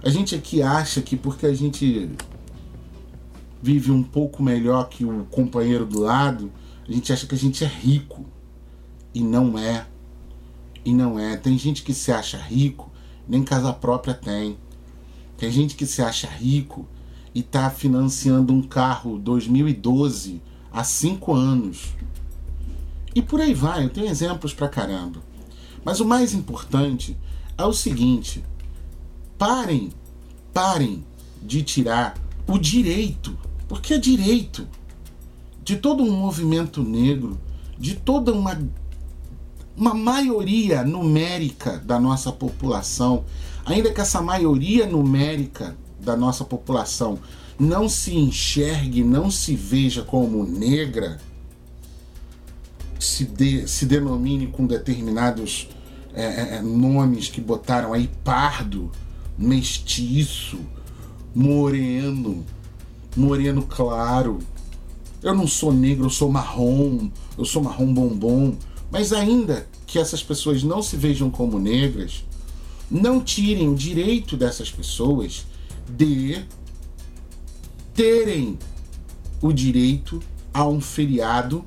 A 0.02 0.08
gente 0.08 0.34
aqui 0.34 0.62
acha 0.62 1.02
que 1.02 1.16
porque 1.16 1.44
a 1.44 1.52
gente 1.52 2.10
vive 3.62 3.90
um 3.90 4.02
pouco 4.02 4.42
melhor 4.42 4.88
que 4.88 5.04
o 5.04 5.24
companheiro 5.30 5.84
do 5.84 6.00
lado, 6.00 6.52
a 6.88 6.92
gente 6.92 7.12
acha 7.12 7.26
que 7.26 7.34
a 7.34 7.38
gente 7.38 7.64
é 7.64 7.66
rico. 7.66 8.24
E 9.14 9.22
não 9.22 9.58
é. 9.58 9.86
E 10.84 10.92
não 10.92 11.18
é. 11.18 11.36
Tem 11.36 11.58
gente 11.58 11.82
que 11.82 11.92
se 11.92 12.12
acha 12.12 12.38
rico, 12.38 12.90
nem 13.26 13.42
casa 13.42 13.72
própria 13.72 14.14
tem. 14.14 14.56
Tem 15.36 15.50
gente 15.50 15.74
que 15.74 15.86
se 15.86 16.02
acha 16.02 16.28
rico 16.28 16.86
e 17.34 17.40
está 17.40 17.70
financiando 17.70 18.52
um 18.52 18.62
carro 18.62 19.18
2012 19.18 20.42
há 20.72 20.84
cinco 20.84 21.34
anos. 21.34 21.94
E 23.14 23.22
por 23.22 23.40
aí 23.40 23.54
vai, 23.54 23.84
eu 23.84 23.90
tenho 23.90 24.08
exemplos 24.08 24.54
pra 24.54 24.68
caramba. 24.68 25.20
Mas 25.84 26.00
o 26.00 26.04
mais 26.04 26.32
importante 26.32 27.16
é 27.56 27.64
o 27.64 27.72
seguinte: 27.72 28.44
parem, 29.36 29.90
parem 30.52 31.04
de 31.42 31.62
tirar 31.62 32.14
o 32.46 32.58
direito 32.58 33.36
porque 33.68 33.94
é 33.94 33.98
direito 33.98 34.66
de 35.62 35.76
todo 35.76 36.02
um 36.02 36.10
movimento 36.10 36.82
negro, 36.82 37.38
de 37.78 37.94
toda 37.94 38.32
uma, 38.32 38.58
uma 39.76 39.92
maioria 39.92 40.82
numérica 40.82 41.78
da 41.78 42.00
nossa 42.00 42.32
população, 42.32 43.24
ainda 43.66 43.92
que 43.92 44.00
essa 44.00 44.22
maioria 44.22 44.86
numérica 44.86 45.76
da 46.00 46.16
nossa 46.16 46.42
população 46.44 47.18
não 47.58 47.88
se 47.88 48.16
enxergue, 48.16 49.04
não 49.04 49.30
se 49.30 49.54
veja 49.54 50.02
como 50.02 50.44
negra, 50.44 51.18
se, 52.98 53.24
de, 53.24 53.68
se 53.68 53.84
denomine 53.84 54.46
com 54.46 54.66
determinados 54.66 55.68
é, 56.14 56.24
é, 56.24 56.54
é 56.56 56.62
nomes 56.62 57.28
que 57.28 57.40
botaram 57.40 57.92
aí 57.92 58.08
pardo, 58.24 58.90
mestiço, 59.36 60.58
moreno, 61.34 62.44
moreno 63.16 63.62
claro. 63.62 64.38
Eu 65.22 65.34
não 65.34 65.46
sou 65.46 65.72
negro, 65.72 66.06
eu 66.06 66.10
sou 66.10 66.30
marrom, 66.30 67.10
eu 67.36 67.44
sou 67.44 67.62
marrom 67.62 67.92
bombom. 67.92 68.54
Mas 68.90 69.12
ainda 69.12 69.68
que 69.86 69.98
essas 69.98 70.22
pessoas 70.22 70.62
não 70.62 70.82
se 70.82 70.96
vejam 70.96 71.30
como 71.30 71.58
negras, 71.58 72.24
não 72.90 73.20
tirem 73.20 73.68
o 73.68 73.74
direito 73.74 74.36
dessas 74.36 74.70
pessoas 74.70 75.46
de 75.88 76.44
terem 77.94 78.58
o 79.42 79.52
direito 79.52 80.22
a 80.52 80.66
um 80.66 80.80
feriado 80.80 81.64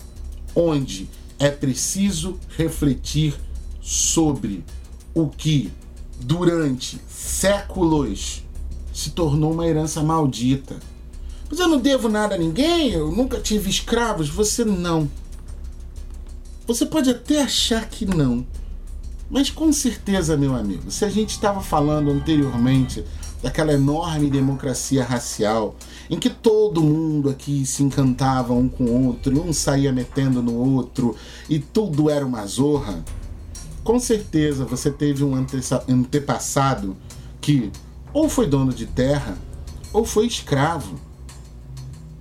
onde 0.56 1.08
é 1.40 1.50
preciso 1.50 2.40
refletir 2.58 3.36
sobre 3.82 4.64
o 5.14 5.28
que 5.28 5.72
durante 6.20 7.00
séculos 7.10 8.44
se 8.94 9.12
tornou 9.12 9.54
uma 9.54 9.68
herança 9.68 10.04
maldita 10.04 10.80
mas 11.52 11.60
eu 11.60 11.68
não 11.68 11.80
devo 11.80 12.08
nada 12.08 12.36
a 12.36 12.38
ninguém, 12.38 12.92
eu 12.92 13.12
nunca 13.12 13.38
tive 13.38 13.70
escravos. 13.70 14.30
Você 14.30 14.64
não. 14.64 15.12
Você 16.66 16.86
pode 16.86 17.10
até 17.10 17.42
achar 17.42 17.90
que 17.90 18.06
não. 18.06 18.48
Mas 19.30 19.50
com 19.50 19.72
certeza, 19.74 20.38
meu 20.38 20.56
amigo, 20.56 20.90
se 20.90 21.04
a 21.04 21.10
gente 21.10 21.32
estava 21.32 21.62
falando 21.62 22.10
anteriormente 22.10 23.04
daquela 23.44 23.74
enorme 23.74 24.30
democracia 24.30 25.04
racial, 25.04 25.76
em 26.10 26.18
que 26.18 26.30
todo 26.30 26.82
mundo 26.82 27.30
aqui 27.30 27.66
se 27.66 27.84
encantava 27.84 28.54
um 28.54 28.70
com 28.70 28.86
o 28.86 29.08
outro, 29.08 29.42
um 29.42 29.52
saía 29.52 29.92
metendo 29.92 30.42
no 30.42 30.56
outro 30.56 31.18
e 31.50 31.60
tudo 31.60 32.10
era 32.10 32.26
uma 32.26 32.46
zorra, 32.46 33.04
com 33.84 34.00
certeza 34.00 34.64
você 34.64 34.90
teve 34.90 35.24
um 35.24 35.36
antepassado 35.90 36.96
que 37.42 37.72
ou 38.14 38.30
foi 38.30 38.48
dono 38.48 38.72
de 38.72 38.86
terra 38.86 39.38
ou 39.92 40.06
foi 40.06 40.28
escravo. 40.28 41.11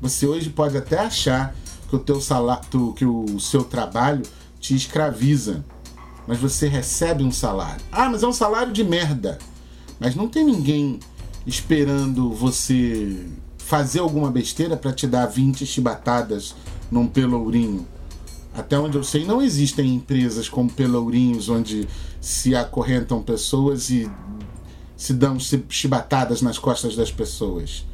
Você 0.01 0.27
hoje 0.27 0.51
pode 0.51 0.77
até 0.77 0.99
achar 0.99 1.55
que 1.89 1.97
o 1.97 1.99
teu 1.99 2.21
salário, 2.21 2.93
que 2.95 3.05
o 3.05 3.39
seu 3.39 3.65
trabalho 3.65 4.23
te 4.59 4.75
escraviza. 4.75 5.65
Mas 6.27 6.39
você 6.39 6.69
recebe 6.69 7.25
um 7.25 7.33
salário. 7.33 7.83
Ah, 7.91 8.09
mas 8.09 8.23
é 8.23 8.27
um 8.27 8.33
salário 8.33 8.73
de 8.73 8.85
merda. 8.85 9.39
Mas 9.99 10.15
não 10.15 10.29
tem 10.29 10.45
ninguém 10.45 11.01
esperando 11.47 12.31
você 12.33 13.27
fazer 13.59 14.01
alguma 14.01 14.31
besteira 14.31 14.77
para 14.77 14.93
te 14.93 15.07
dar 15.07 15.27
20 15.27 15.67
chibatadas 15.67 16.55
num 16.91 17.07
pelourinho. 17.07 17.87
Até 18.55 18.79
onde 18.79 18.97
eu 18.97 19.05
sei, 19.05 19.25
não 19.25 19.41
existem 19.41 19.95
empresas 19.95 20.49
como 20.49 20.71
pelourinhos 20.71 21.49
onde 21.49 21.89
se 22.21 22.55
acorrentam 22.55 23.23
pessoas 23.23 23.91
e 23.91 24.11
se 24.97 25.15
dão 25.15 25.39
chibatadas 25.69 26.43
nas 26.43 26.59
costas 26.59 26.97
das 26.97 27.11
pessoas. 27.11 27.85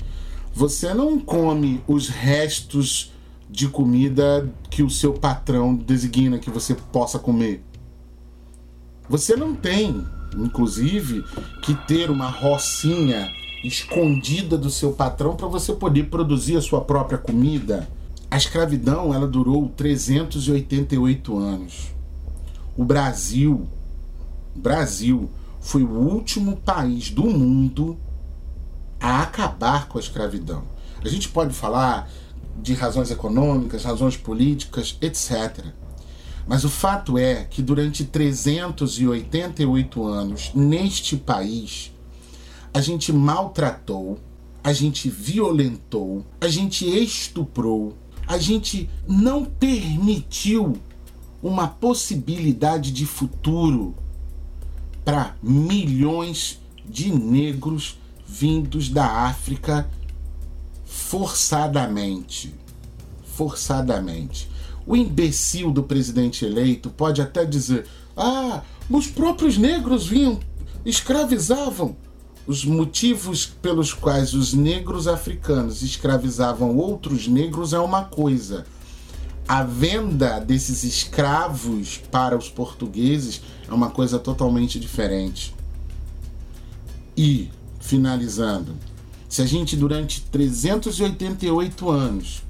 Você 0.57 0.95
não 0.95 1.21
come 1.21 1.83
os 1.87 2.09
restos 2.09 3.13
de 3.47 3.69
comida 3.69 4.51
que 4.71 4.83
o 4.83 4.89
seu 4.89 5.13
patrão 5.13 5.75
designa 5.75 6.39
que 6.39 6.49
você 6.49 6.75
possa 6.75 7.19
comer. 7.19 7.63
Você 9.07 9.37
não 9.37 9.55
tem, 9.55 10.03
inclusive, 10.35 11.23
que 11.61 11.75
ter 11.87 12.11
uma 12.11 12.31
rocinha 12.31 13.31
escondida 13.63 14.57
do 14.57 14.71
seu 14.71 14.95
patrão 14.95 15.37
para 15.37 15.47
você 15.47 15.75
poder 15.75 16.05
produzir 16.05 16.57
a 16.57 16.63
sua 16.63 16.81
própria 16.81 17.19
comida. 17.19 17.87
A 18.31 18.39
escravidão 18.39 19.13
ela 19.13 19.27
durou 19.27 19.69
388 19.77 21.37
anos. 21.37 21.95
O 22.75 22.83
Brasil, 22.83 23.69
Brasil 24.55 25.29
foi 25.61 25.83
o 25.83 25.91
último 25.91 26.57
país 26.57 27.11
do 27.11 27.25
mundo 27.25 27.99
a 29.01 29.23
acabar 29.23 29.89
com 29.89 29.99
a 29.99 30.01
escravidão. 30.01 30.65
A 31.05 31.09
gente 31.09 31.29
pode 31.29 31.55
falar 31.55 32.11
de 32.61 32.75
razões 32.75 33.11
econômicas, 33.11 33.85
razões 33.85 34.17
políticas, 34.17 34.97
etc. 35.01 35.67
Mas 36.47 36.65
o 36.65 36.69
fato 36.69 37.19
é 37.19 37.45
que 37.45 37.61
durante 37.61 38.05
388 38.05 40.05
anos, 40.05 40.53
neste 40.55 41.17
país, 41.17 41.93
a 42.73 42.81
gente 42.81 43.13
maltratou, 43.13 44.19
a 44.63 44.73
gente 44.73 45.09
violentou, 45.09 46.25
a 46.41 46.49
gente 46.49 46.87
estuprou, 46.87 47.97
a 48.27 48.39
gente 48.39 48.89
não 49.07 49.45
permitiu 49.45 50.79
uma 51.43 51.69
possibilidade 51.69 52.91
de 52.91 53.07
futuro 53.07 53.95
para 55.05 55.37
milhões 55.43 56.61
de 56.85 57.13
negros 57.13 57.99
vindos 58.27 58.89
da 58.89 59.07
África 59.07 59.89
forçadamente. 60.85 62.55
Forçadamente. 63.25 64.51
O 64.87 64.97
imbecil 64.97 65.71
do 65.71 65.83
presidente 65.83 66.45
eleito 66.45 66.91
pode 66.91 67.21
até 67.21 67.45
dizer: 67.45 67.87
ah, 68.17 68.63
os 68.89 69.07
próprios 69.07 69.59
negros 69.59 70.07
vinham, 70.07 70.41
escravizavam. 70.85 71.97
Os 72.47 72.65
motivos 72.65 73.45
pelos 73.45 73.93
quais 73.93 74.33
os 74.33 74.55
negros 74.55 75.09
africanos 75.09 75.83
escravizavam 75.83 76.77
outros 76.77 77.27
negros 77.27 77.73
é 77.73 77.79
uma 77.81 78.05
coisa. 78.05 78.65
A 79.49 79.65
venda 79.65 80.39
desses 80.39 80.85
escravos 80.85 81.99
para 82.11 82.37
os 82.37 82.49
portugueses 82.49 83.43
é 83.69 83.75
uma 83.75 83.91
coisa 83.91 84.19
totalmente 84.19 84.79
diferente. 84.79 85.55
E, 87.17 87.51
finalizando, 87.87 88.75
se 89.29 89.43
a 89.43 89.47
gente 89.47 89.77
durante 89.77 90.23
388 90.23 91.89
anos 91.89 92.43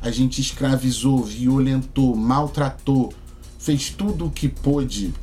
a 0.00 0.10
gente 0.10 0.40
escravizou, 0.40 1.22
violentou, 1.22 2.14
maltratou, 2.14 3.14
fez 3.58 3.88
tudo 3.88 4.26
o 4.26 4.30
que 4.30 4.48
pôde 4.48 5.14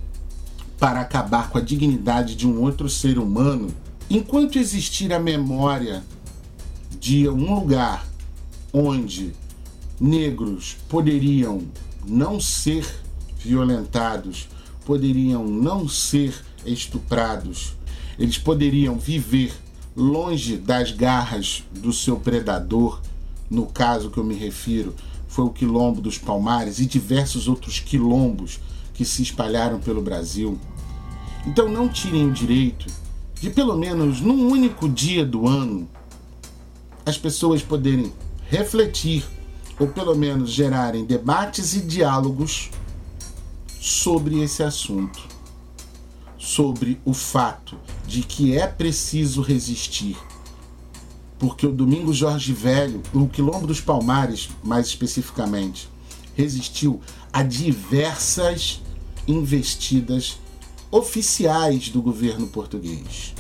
para 0.80 1.02
acabar 1.02 1.50
com 1.50 1.60
a 1.60 1.62
dignidade 1.62 2.36
de 2.36 2.48
um 2.48 2.60
outro 2.62 2.90
ser 2.90 3.20
humano, 3.20 3.68
enquanto 4.10 4.58
existir 4.58 5.14
a 5.14 5.20
memória 5.20 6.04
de 7.00 7.30
um 7.30 7.54
lugar 7.54 8.08
onde 8.74 9.34
negros 10.00 10.78
poderiam 10.90 11.62
não 12.04 12.40
ser 12.40 12.88
violentados, 13.38 14.48
poderiam 14.86 15.46
não 15.46 15.88
ser 15.88 16.34
estuprados, 16.66 17.76
eles 18.22 18.38
poderiam 18.38 19.00
viver 19.00 19.52
longe 19.98 20.56
das 20.56 20.92
garras 20.92 21.64
do 21.72 21.92
seu 21.92 22.18
predador, 22.18 23.02
no 23.50 23.66
caso 23.66 24.12
que 24.12 24.20
eu 24.20 24.24
me 24.24 24.36
refiro, 24.36 24.94
foi 25.28 25.46
o 25.46 25.50
quilombo 25.50 26.00
dos 26.00 26.20
Palmares 26.20 26.78
e 26.78 26.86
diversos 26.86 27.48
outros 27.48 27.80
quilombos 27.80 28.60
que 28.94 29.04
se 29.04 29.24
espalharam 29.24 29.80
pelo 29.80 30.04
Brasil. 30.04 30.60
Então 31.48 31.68
não 31.68 31.90
tirem 31.90 32.28
o 32.28 32.32
direito 32.32 32.86
de 33.40 33.50
pelo 33.50 33.76
menos 33.76 34.22
num 34.22 34.50
único 34.50 34.88
dia 34.88 35.26
do 35.26 35.48
ano 35.48 35.90
as 37.04 37.18
pessoas 37.18 37.64
poderem 37.64 38.14
refletir 38.48 39.26
ou 39.80 39.88
pelo 39.88 40.14
menos 40.14 40.52
gerarem 40.52 41.06
debates 41.06 41.74
e 41.74 41.82
diálogos 41.82 42.70
sobre 43.80 44.44
esse 44.44 44.62
assunto 44.62 45.32
sobre 46.42 47.00
o 47.06 47.14
fato 47.14 47.78
de 48.12 48.24
que 48.24 48.58
é 48.58 48.67
preciso 48.67 49.41
resistir. 49.41 50.17
Porque 51.39 51.65
o 51.65 51.71
Domingo 51.71 52.13
Jorge 52.13 52.52
Velho, 52.52 53.02
o 53.13 53.28
Quilombo 53.28 53.65
dos 53.65 53.80
Palmares, 53.80 54.50
mais 54.62 54.88
especificamente, 54.88 55.89
resistiu 56.36 57.00
a 57.32 57.41
diversas 57.41 58.82
investidas 59.26 60.38
oficiais 60.91 61.88
do 61.88 62.02
governo 62.02 62.47
português. 62.47 63.34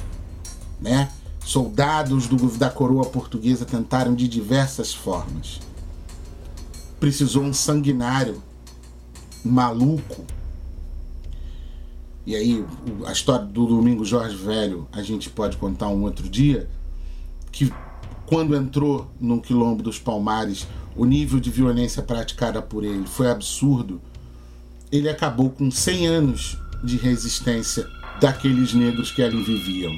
Né? 0.79 1.11
Soldados 1.43 2.27
do, 2.27 2.37
da 2.57 2.69
coroa 2.69 3.05
portuguesa 3.05 3.65
tentaram 3.65 4.15
de 4.15 4.25
diversas 4.25 4.93
formas. 4.93 5.59
Precisou 6.97 7.43
um 7.43 7.53
sanguinário 7.53 8.41
maluco 9.43 10.25
e 12.25 12.35
aí 12.35 12.65
a 13.05 13.11
história 13.11 13.45
do 13.45 13.65
Domingo 13.65 14.05
Jorge 14.05 14.35
Velho 14.35 14.87
a 14.91 15.01
gente 15.01 15.29
pode 15.29 15.57
contar 15.57 15.87
um 15.87 16.03
outro 16.03 16.29
dia, 16.29 16.69
que 17.51 17.71
quando 18.25 18.55
entrou 18.55 19.11
no 19.19 19.41
Quilombo 19.41 19.83
dos 19.83 19.99
Palmares, 19.99 20.67
o 20.95 21.05
nível 21.05 21.39
de 21.39 21.49
violência 21.49 22.01
praticada 22.01 22.61
por 22.61 22.83
ele 22.83 23.05
foi 23.05 23.29
absurdo. 23.29 24.01
Ele 24.91 25.09
acabou 25.09 25.49
com 25.49 25.69
100 25.69 26.07
anos 26.07 26.57
de 26.83 26.97
resistência 26.97 27.87
daqueles 28.19 28.73
negros 28.73 29.11
que 29.11 29.21
ali 29.21 29.41
viviam. 29.41 29.91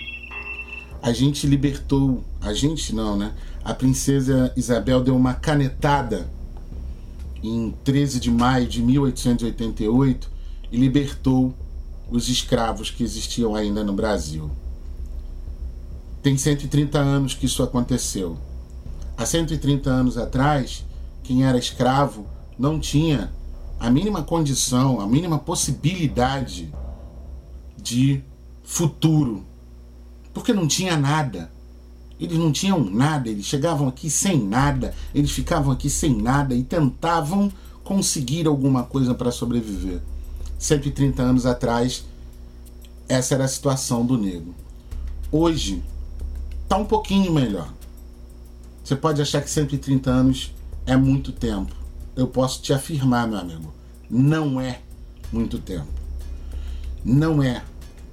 A 1.01 1.11
gente 1.11 1.45
libertou, 1.45 2.23
a 2.41 2.53
gente 2.53 2.95
não, 2.95 3.17
né? 3.17 3.33
A 3.63 3.73
princesa 3.73 4.51
Isabel 4.55 5.01
deu 5.01 5.15
uma 5.15 5.33
canetada 5.33 6.27
em 7.43 7.73
13 7.83 8.19
de 8.19 8.31
maio 8.31 8.67
de 8.67 8.81
1888 8.81 10.31
e 10.71 10.77
libertou 10.77 11.53
os 12.13 12.29
escravos 12.29 12.91
que 12.91 13.03
existiam 13.03 13.55
ainda 13.55 13.83
no 13.83 13.91
Brasil. 13.91 14.51
Tem 16.21 16.37
130 16.37 16.99
anos 16.99 17.33
que 17.33 17.47
isso 17.47 17.63
aconteceu. 17.63 18.37
Há 19.17 19.25
130 19.25 19.89
anos 19.89 20.15
atrás, 20.15 20.85
quem 21.23 21.43
era 21.43 21.57
escravo 21.57 22.27
não 22.57 22.79
tinha 22.79 23.33
a 23.79 23.89
mínima 23.89 24.21
condição, 24.21 25.01
a 25.01 25.07
mínima 25.07 25.39
possibilidade 25.39 26.71
de 27.81 28.23
futuro, 28.63 29.43
porque 30.31 30.53
não 30.53 30.67
tinha 30.67 30.95
nada. 30.95 31.51
Eles 32.19 32.37
não 32.37 32.51
tinham 32.51 32.85
nada, 32.85 33.27
eles 33.27 33.47
chegavam 33.47 33.87
aqui 33.87 34.07
sem 34.07 34.37
nada, 34.37 34.93
eles 35.15 35.31
ficavam 35.31 35.71
aqui 35.73 35.89
sem 35.89 36.15
nada 36.15 36.53
e 36.53 36.63
tentavam 36.63 37.51
conseguir 37.83 38.45
alguma 38.45 38.83
coisa 38.83 39.15
para 39.15 39.31
sobreviver. 39.31 39.99
130 40.63 41.21
anos 41.21 41.45
atrás, 41.45 42.05
essa 43.09 43.35
era 43.35 43.43
a 43.43 43.47
situação 43.49 44.05
do 44.05 44.17
negro. 44.17 44.55
Hoje, 45.29 45.83
está 46.63 46.77
um 46.77 46.85
pouquinho 46.85 47.33
melhor. 47.33 47.73
Você 48.81 48.95
pode 48.95 49.21
achar 49.21 49.41
que 49.41 49.49
130 49.49 50.09
anos 50.09 50.55
é 50.85 50.95
muito 50.95 51.33
tempo. 51.33 51.75
Eu 52.15 52.27
posso 52.27 52.61
te 52.61 52.71
afirmar, 52.71 53.27
meu 53.27 53.39
amigo, 53.39 53.73
não 54.09 54.61
é 54.61 54.79
muito 55.33 55.59
tempo. 55.59 55.87
Não 57.03 57.43
é. 57.43 57.61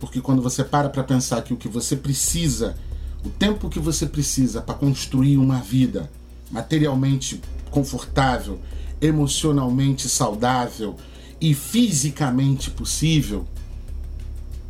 Porque 0.00 0.20
quando 0.20 0.42
você 0.42 0.64
para 0.64 0.88
para 0.88 1.04
pensar 1.04 1.42
que 1.42 1.54
o 1.54 1.56
que 1.56 1.68
você 1.68 1.94
precisa, 1.94 2.76
o 3.24 3.28
tempo 3.30 3.68
que 3.68 3.78
você 3.78 4.06
precisa 4.06 4.60
para 4.60 4.74
construir 4.74 5.36
uma 5.36 5.60
vida 5.60 6.10
materialmente 6.50 7.40
confortável, 7.70 8.58
emocionalmente 9.00 10.08
saudável, 10.08 10.96
e 11.40 11.54
fisicamente 11.54 12.70
possível, 12.70 13.46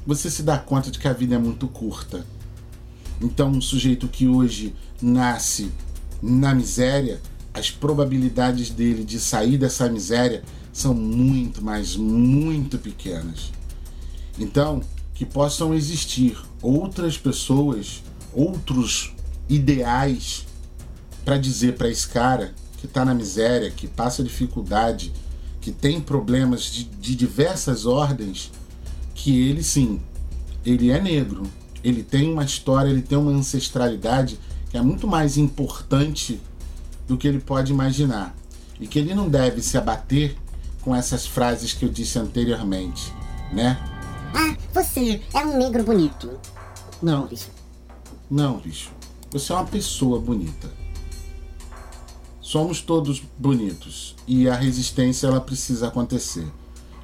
você 0.06 0.30
se 0.30 0.42
dá 0.42 0.58
conta 0.58 0.90
de 0.90 0.98
que 0.98 1.08
a 1.08 1.12
vida 1.12 1.34
é 1.34 1.38
muito 1.38 1.66
curta. 1.68 2.24
Então, 3.20 3.50
um 3.50 3.60
sujeito 3.60 4.08
que 4.08 4.26
hoje 4.26 4.74
nasce 5.02 5.70
na 6.22 6.54
miséria 6.54 7.20
as 7.52 7.70
probabilidades 7.70 8.70
dele 8.70 9.04
de 9.04 9.18
sair 9.18 9.58
dessa 9.58 9.88
miséria 9.88 10.42
são 10.72 10.94
muito, 10.94 11.62
mas 11.62 11.96
muito 11.96 12.78
pequenas. 12.78 13.52
Então, 14.38 14.80
que 15.14 15.26
possam 15.26 15.74
existir 15.74 16.38
outras 16.62 17.18
pessoas, 17.18 18.02
outros 18.32 19.12
ideais 19.48 20.46
para 21.24 21.36
dizer 21.36 21.76
para 21.76 21.88
esse 21.90 22.08
cara 22.08 22.54
que 22.78 22.86
está 22.86 23.04
na 23.04 23.12
miséria, 23.12 23.70
que 23.70 23.86
passa 23.86 24.22
dificuldade, 24.22 25.12
que 25.60 25.70
tem 25.70 26.00
problemas 26.00 26.62
de, 26.64 26.84
de 26.84 27.14
diversas 27.14 27.86
ordens, 27.86 28.50
que 29.14 29.48
ele 29.48 29.62
sim, 29.62 30.00
ele 30.64 30.90
é 30.90 31.00
negro, 31.00 31.42
ele 31.82 32.02
tem 32.02 32.32
uma 32.32 32.44
história, 32.44 32.90
ele 32.90 33.02
tem 33.02 33.18
uma 33.18 33.30
ancestralidade 33.30 34.38
que 34.70 34.76
é 34.76 34.82
muito 34.82 35.06
mais 35.06 35.36
importante 35.36 36.40
do 37.06 37.16
que 37.16 37.26
ele 37.26 37.40
pode 37.40 37.72
imaginar. 37.72 38.34
E 38.78 38.86
que 38.86 38.98
ele 38.98 39.14
não 39.14 39.28
deve 39.28 39.60
se 39.60 39.76
abater 39.76 40.36
com 40.80 40.94
essas 40.94 41.26
frases 41.26 41.72
que 41.74 41.84
eu 41.84 41.88
disse 41.90 42.18
anteriormente, 42.18 43.12
né? 43.52 43.78
Ah, 44.34 44.56
você 44.72 45.20
é 45.34 45.44
um 45.44 45.58
negro 45.58 45.82
bonito. 45.82 46.38
Não, 47.02 47.26
bicho. 47.26 47.50
Não, 48.30 48.58
bicho. 48.58 48.90
Você 49.30 49.52
é 49.52 49.56
uma 49.56 49.66
pessoa 49.66 50.18
bonita. 50.18 50.70
Somos 52.50 52.80
todos 52.80 53.22
bonitos 53.38 54.16
e 54.26 54.48
a 54.48 54.56
resistência 54.56 55.28
ela 55.28 55.40
precisa 55.40 55.86
acontecer. 55.86 56.48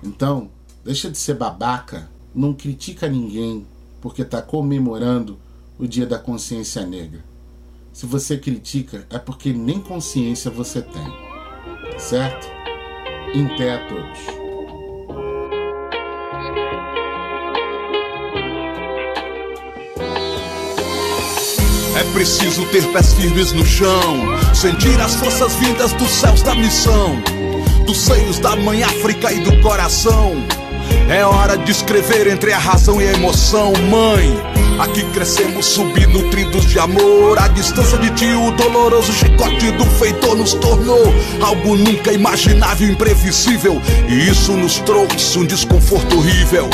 Então, 0.02 0.50
deixa 0.84 1.08
de 1.08 1.16
ser 1.16 1.34
babaca, 1.34 2.10
não 2.34 2.52
critica 2.52 3.06
ninguém 3.06 3.64
porque 4.00 4.22
está 4.22 4.42
comemorando 4.42 5.38
o 5.78 5.86
Dia 5.86 6.04
da 6.04 6.18
Consciência 6.18 6.84
Negra. 6.84 7.24
Se 7.92 8.06
você 8.06 8.36
critica, 8.36 9.06
é 9.08 9.20
porque 9.20 9.52
nem 9.52 9.78
consciência 9.78 10.50
você 10.50 10.82
tem. 10.82 11.06
Certo? 11.96 12.48
Em 13.32 13.46
pé 13.56 13.74
a 13.74 13.88
todos. 13.88 14.35
É 21.98 22.04
preciso 22.12 22.66
ter 22.66 22.86
pés 22.88 23.14
firmes 23.14 23.52
no 23.52 23.64
chão, 23.64 24.18
sentir 24.54 25.00
as 25.00 25.14
forças 25.16 25.54
vindas 25.56 25.94
dos 25.94 26.10
céus 26.10 26.42
da 26.42 26.54
missão, 26.54 27.18
dos 27.86 27.98
seios 27.98 28.38
da 28.38 28.54
mãe 28.54 28.82
África 28.82 29.32
e 29.32 29.40
do 29.40 29.58
coração. 29.62 30.34
É 31.08 31.24
hora 31.24 31.56
de 31.56 31.70
escrever 31.70 32.26
entre 32.26 32.52
a 32.52 32.58
razão 32.58 33.00
e 33.00 33.08
a 33.08 33.12
emoção, 33.12 33.72
mãe. 33.90 34.30
Aqui 34.78 35.04
crescemos 35.04 35.64
subnutridos 35.64 36.66
de 36.66 36.78
amor. 36.78 37.38
A 37.38 37.48
distância 37.48 37.96
de 37.96 38.10
ti, 38.10 38.26
o 38.26 38.50
doloroso 38.50 39.10
chicote 39.14 39.70
do 39.70 39.86
feitor 39.86 40.36
nos 40.36 40.52
tornou 40.52 41.02
algo 41.40 41.76
nunca 41.76 42.12
imaginável, 42.12 42.90
imprevisível. 42.90 43.80
E 44.06 44.28
isso 44.28 44.52
nos 44.52 44.80
trouxe 44.80 45.38
um 45.38 45.46
desconforto 45.46 46.18
horrível. 46.18 46.68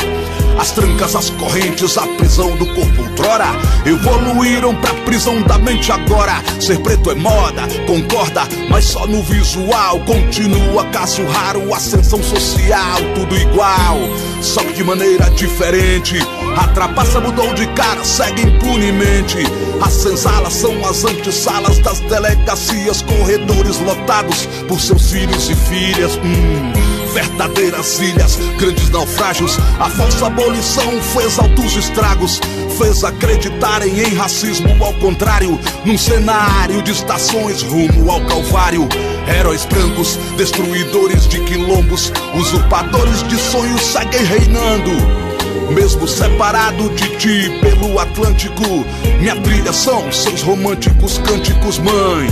As 0.57 0.71
trancas, 0.71 1.15
as 1.15 1.29
correntes, 1.31 1.97
a 1.97 2.07
prisão 2.15 2.55
do 2.55 2.65
corpo 2.73 3.01
outrora 3.01 3.47
evoluíram 3.85 4.75
pra 4.75 4.93
prisão 5.05 5.41
da 5.41 5.57
mente 5.57 5.91
agora. 5.91 6.41
Ser 6.59 6.79
preto 6.79 7.11
é 7.11 7.15
moda, 7.15 7.63
concorda, 7.85 8.47
mas 8.69 8.85
só 8.85 9.05
no 9.07 9.21
visual. 9.23 9.99
Continua 10.01 10.85
caso 10.85 11.25
raro, 11.25 11.73
ascensão 11.73 12.21
social, 12.21 12.99
tudo 13.15 13.35
igual, 13.35 13.97
só 14.41 14.61
que 14.63 14.73
de 14.73 14.83
maneira 14.83 15.29
diferente. 15.31 16.15
A 16.57 16.67
trapaça 16.67 17.19
mudou 17.19 17.53
de 17.53 17.67
cara, 17.67 18.03
segue 18.03 18.43
impunemente. 18.43 19.37
As 19.81 19.93
senzalas 19.93 20.53
são 20.53 20.73
as 20.87 21.03
antessalas 21.03 21.79
das 21.79 21.99
delegacias, 22.01 23.01
corredores 23.01 23.79
lotados 23.79 24.47
por 24.67 24.79
seus 24.79 25.11
filhos 25.11 25.49
e 25.49 25.55
filhas. 25.55 26.15
Hum 26.17 26.82
verdadeiras 27.13 27.99
ilhas, 27.99 28.37
grandes 28.57 28.89
naufrágios. 28.89 29.57
A 29.79 29.89
falsa 29.89 30.27
abolição 30.27 30.91
fez 31.13 31.39
altos 31.39 31.75
estragos, 31.75 32.41
fez 32.77 33.03
acreditarem 33.03 33.99
em 33.99 34.15
racismo 34.15 34.83
ao 34.83 34.93
contrário, 34.95 35.59
num 35.85 35.97
cenário 35.97 36.81
de 36.81 36.91
estações 36.91 37.61
rumo 37.61 38.11
ao 38.11 38.21
Calvário. 38.25 38.89
Heróis 39.27 39.65
brancos, 39.65 40.17
destruidores 40.35 41.27
de 41.27 41.39
quilombos, 41.41 42.11
usurpadores 42.33 43.23
de 43.27 43.37
sonhos 43.37 43.81
seguem 43.81 44.23
reinando. 44.25 44.91
Mesmo 45.73 46.07
separado 46.07 46.89
de 46.89 47.17
ti 47.17 47.59
pelo 47.61 47.97
Atlântico, 47.99 48.85
minha 49.19 49.35
trilha 49.37 49.71
são 49.71 50.11
seus 50.11 50.41
românticos 50.41 51.19
cânticos, 51.19 51.79
mãe. 51.79 52.27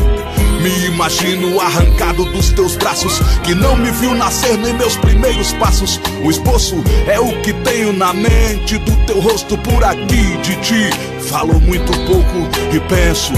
Me 0.61 0.85
imagino 0.85 1.59
arrancado 1.59 2.23
dos 2.25 2.51
teus 2.51 2.75
braços, 2.75 3.19
que 3.43 3.55
não 3.55 3.75
me 3.75 3.89
viu 3.89 4.13
nascer 4.13 4.55
nem 4.59 4.71
meus 4.73 4.95
primeiros 4.95 5.51
passos. 5.53 5.99
O 6.23 6.29
esboço 6.29 6.75
é 7.07 7.19
o 7.19 7.41
que 7.41 7.51
tenho 7.51 7.91
na 7.91 8.13
mente 8.13 8.77
do 8.77 8.95
teu 9.07 9.19
rosto 9.19 9.57
por 9.57 9.83
aqui, 9.83 10.37
de 10.43 10.55
ti. 10.57 10.89
Falo 11.29 11.59
muito 11.59 11.91
pouco 12.05 12.47
e 12.71 12.79
penso 12.81 13.33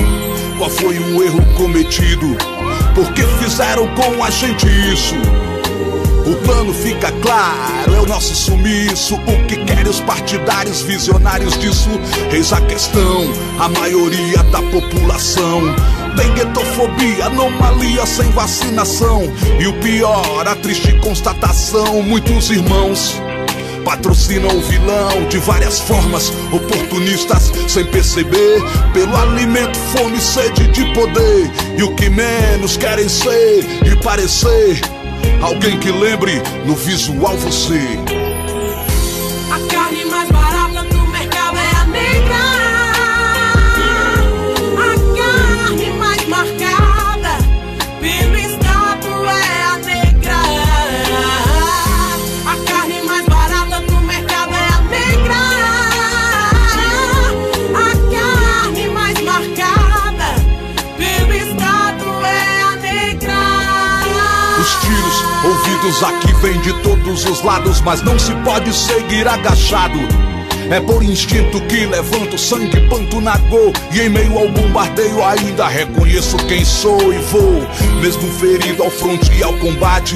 qual 0.58 0.70
foi 0.70 1.00
o 1.00 1.24
erro 1.24 1.42
cometido. 1.56 2.36
Por 2.94 3.14
que 3.14 3.24
fizeram 3.42 3.88
com 3.96 4.22
a 4.22 4.30
gente 4.30 4.68
isso? 4.92 5.16
O 6.26 6.36
plano 6.46 6.74
fica 6.74 7.10
claro, 7.22 7.96
é 7.96 8.02
o 8.02 8.06
nosso 8.06 8.36
sumiço. 8.36 9.16
O 9.16 9.48
que 9.48 9.64
querem 9.64 9.90
os 9.90 10.02
partidários 10.02 10.82
visionários 10.82 11.58
disso? 11.58 11.90
Eis 12.34 12.52
a 12.52 12.60
questão, 12.60 13.32
a 13.60 13.70
maioria 13.70 14.44
da 14.44 14.62
população 14.62 15.74
tem 16.16 16.34
guetofobia, 16.34 17.26
anomalia 17.26 18.06
sem 18.06 18.30
vacinação. 18.32 19.22
E 19.60 19.68
o 19.68 19.74
pior, 19.80 20.48
a 20.48 20.56
triste 20.56 20.94
constatação: 21.00 22.02
muitos 22.04 22.50
irmãos 22.50 23.22
patrocinam 23.84 24.56
o 24.56 24.62
vilão 24.62 25.28
de 25.28 25.38
várias 25.40 25.80
formas, 25.82 26.32
oportunistas 26.52 27.52
sem 27.68 27.86
perceber, 27.86 28.62
pelo 28.94 29.16
alimento, 29.16 29.78
fome, 29.78 30.20
sede 30.20 30.68
de 30.68 30.86
poder. 30.94 31.52
E 31.78 31.84
o 31.84 31.94
que 31.96 32.10
menos 32.10 32.78
querem 32.78 33.10
ser 33.10 33.66
e 33.86 33.96
parecer 33.98 34.82
Alguém 35.42 35.78
que 35.78 35.92
lembre 35.92 36.42
no 36.66 36.74
visual 36.74 37.36
você. 37.38 38.23
Aqui 66.04 66.34
vêm 66.34 66.60
de 66.62 66.74
todos 66.82 67.26
os 67.26 67.42
lados, 67.42 67.82
mas 67.82 68.02
não 68.02 68.18
se 68.20 68.34
pode 68.44 68.74
seguir 68.74 69.28
agachado. 69.28 70.00
É 70.70 70.80
por 70.80 71.04
instinto 71.04 71.60
que 71.62 71.86
levanto 71.86 72.38
sangue, 72.38 72.80
panto 72.90 73.20
na 73.20 73.38
gol 73.38 73.74
E 73.92 74.00
em 74.00 74.10
meio 74.10 74.38
ao 74.38 74.48
bombardeio 74.48 75.24
ainda 75.24 75.68
reconheço 75.68 76.38
quem 76.48 76.64
sou 76.64 77.14
e 77.14 77.18
vou 77.18 77.68
Mesmo 78.02 78.32
ferido 78.32 78.82
ao 78.82 78.90
fronte 78.90 79.30
e 79.34 79.44
ao 79.44 79.54
combate 79.58 80.16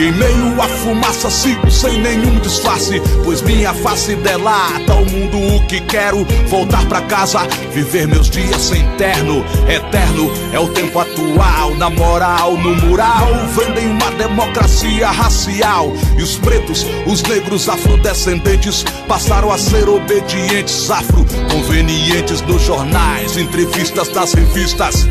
e 0.00 0.04
em 0.04 0.12
meio 0.12 0.62
à 0.62 0.66
fumaça 0.66 1.30
sigo 1.30 1.70
sem 1.70 2.00
nenhum 2.00 2.38
disfarce 2.38 3.00
Pois 3.22 3.42
minha 3.42 3.74
face 3.74 4.16
delata 4.16 4.92
ao 4.92 5.04
mundo 5.04 5.38
o 5.56 5.66
que 5.66 5.80
quero. 5.82 6.24
Voltar 6.48 6.86
pra 6.86 7.02
casa, 7.02 7.40
viver 7.72 8.08
meus 8.08 8.30
dias 8.30 8.62
sem 8.62 8.82
terno 8.96 9.44
Eterno. 9.68 10.30
É 10.52 10.58
o 10.58 10.68
tempo 10.68 10.98
atual 10.98 11.74
Na 11.76 11.90
moral, 11.90 12.56
no 12.56 12.74
mural. 12.76 13.28
Vendem 13.54 13.88
uma 13.88 14.10
democracia 14.12 15.10
racial 15.10 15.92
E 16.16 16.22
os 16.22 16.36
pretos, 16.36 16.86
os 17.06 17.22
negros 17.22 17.68
afrodescendentes 17.68 18.84
Passaram 19.06 19.50
a 19.50 19.58
ser 19.58 19.88
obedientes 19.88 20.90
Afro-convenientes 20.90 22.40
nos 22.42 22.62
jornais 22.62 23.36
Entrevistas 23.36 24.08
das 24.08 24.32
revistas 24.32 25.06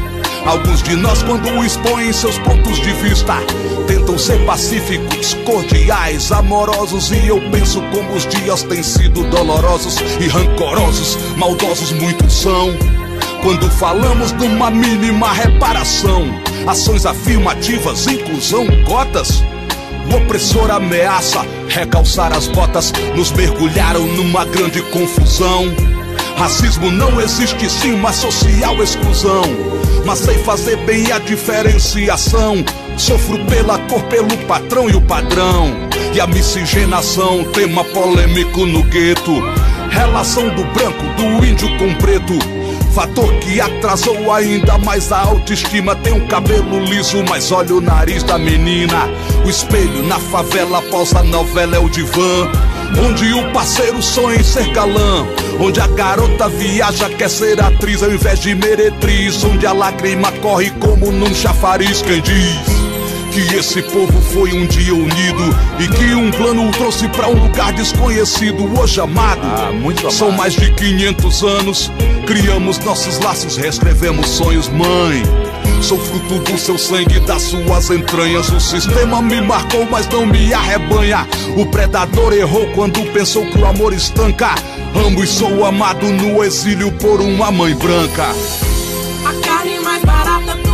Alguns 0.45 0.81
de 0.81 0.95
nós, 0.95 1.21
quando 1.23 1.63
expõem 1.63 2.11
seus 2.11 2.37
pontos 2.39 2.77
de 2.79 2.91
vista, 2.93 3.35
tentam 3.87 4.17
ser 4.17 4.43
pacíficos, 4.45 5.35
cordiais, 5.45 6.31
amorosos. 6.31 7.11
E 7.11 7.27
eu 7.27 7.39
penso 7.51 7.81
como 7.93 8.13
os 8.13 8.25
dias 8.27 8.63
têm 8.63 8.81
sido 8.81 9.23
dolorosos 9.29 9.97
e 10.19 10.27
rancorosos, 10.27 11.17
maldosos 11.37 11.91
muitos 11.91 12.33
são. 12.33 12.69
Quando 13.43 13.69
falamos 13.71 14.31
de 14.33 14.45
uma 14.45 14.69
mínima 14.69 15.31
reparação, 15.31 16.25
ações 16.67 17.05
afirmativas, 17.05 18.07
inclusão, 18.07 18.65
cotas. 18.85 19.43
O 20.11 20.15
opressor 20.15 20.71
ameaça 20.71 21.45
recalçar 21.67 22.33
as 22.33 22.47
botas, 22.47 22.91
nos 23.15 23.31
mergulharam 23.31 24.05
numa 24.07 24.43
grande 24.45 24.81
confusão. 24.83 25.65
Racismo 26.37 26.89
não 26.91 27.19
existe 27.19 27.69
sim, 27.69 27.97
mas 27.97 28.15
social 28.15 28.81
exclusão. 28.81 29.43
Mas 30.05 30.19
sei 30.19 30.37
fazer 30.39 30.77
bem 30.85 31.11
a 31.11 31.19
diferenciação. 31.19 32.63
Sofro 32.97 33.43
pela 33.45 33.77
cor, 33.79 34.03
pelo 34.03 34.37
patrão 34.47 34.89
e 34.89 34.95
o 34.95 35.01
padrão. 35.01 35.67
E 36.13 36.19
a 36.19 36.27
miscigenação, 36.27 37.43
tema 37.51 37.83
polêmico 37.83 38.65
no 38.65 38.83
gueto. 38.83 39.41
Relação 39.89 40.49
do 40.55 40.63
branco, 40.65 41.03
do 41.17 41.45
índio 41.45 41.69
com 41.77 41.93
preto. 41.95 42.33
Fator 42.93 43.31
que 43.35 43.61
atrasou 43.61 44.31
ainda 44.33 44.77
mais 44.77 45.11
a 45.11 45.19
autoestima. 45.19 45.95
Tem 45.95 46.13
um 46.13 46.27
cabelo 46.27 46.79
liso, 46.85 47.23
mas 47.29 47.51
olha 47.51 47.75
o 47.75 47.81
nariz 47.81 48.23
da 48.23 48.37
menina. 48.37 49.07
O 49.45 49.49
espelho 49.49 50.03
na 50.03 50.19
favela 50.19 50.79
após 50.79 51.13
a 51.13 51.23
novela 51.23 51.75
é 51.75 51.79
o 51.79 51.89
divã. 51.89 52.49
Onde 52.97 53.33
o 53.33 53.51
parceiro 53.51 54.01
sonha 54.01 54.39
em 54.39 54.43
ser 54.43 54.69
galã. 54.71 55.27
Onde 55.59 55.79
a 55.79 55.87
garota 55.87 56.47
viaja, 56.49 57.09
quer 57.09 57.29
ser 57.29 57.61
atriz 57.61 58.01
ao 58.01 58.11
invés 58.11 58.39
de 58.39 58.55
meretriz. 58.55 59.43
Onde 59.43 59.65
a 59.65 59.73
lágrima 59.73 60.31
corre 60.33 60.71
como 60.71 61.11
num 61.11 61.33
chafariz. 61.33 62.01
Quem 62.01 62.21
diz? 62.21 62.79
Que 63.31 63.55
esse 63.55 63.81
povo 63.83 64.19
foi 64.33 64.53
um 64.53 64.65
dia 64.65 64.93
unido 64.93 65.55
e 65.79 65.87
que 65.87 66.15
um 66.15 66.31
plano 66.31 66.67
o 66.67 66.71
trouxe 66.71 67.07
pra 67.09 67.27
um 67.27 67.43
lugar 67.43 67.71
desconhecido, 67.73 68.79
hoje 68.79 68.99
amado. 68.99 69.41
São 70.11 70.31
mais 70.31 70.53
de 70.53 70.73
500 70.73 71.43
anos, 71.43 71.91
criamos 72.25 72.79
nossos 72.79 73.19
laços, 73.19 73.55
reescrevemos 73.55 74.27
sonhos, 74.29 74.67
mãe. 74.67 75.21
Sou 75.81 75.97
fruto 75.97 76.39
do 76.39 76.57
seu 76.57 76.77
sangue 76.77 77.19
das 77.21 77.41
suas 77.43 77.89
entranhas. 77.89 78.49
O 78.49 78.59
sistema 78.59 79.21
me 79.21 79.41
marcou, 79.41 79.85
mas 79.89 80.07
não 80.07 80.25
me 80.25 80.53
arrebanha. 80.53 81.27
O 81.57 81.65
predador 81.65 82.33
errou 82.33 82.67
quando 82.73 83.01
pensou 83.11 83.45
que 83.45 83.57
o 83.57 83.65
amor 83.65 83.93
estanca. 83.93 84.55
Amo 84.95 85.23
e 85.23 85.27
sou 85.27 85.65
amado 85.65 86.05
no 86.05 86.43
exílio 86.43 86.91
por 86.93 87.21
uma 87.21 87.51
mãe 87.51 87.75
branca. 87.75 88.27
A 89.25 89.45
carne 89.45 89.79
mais 89.79 90.03
barata 90.03 90.68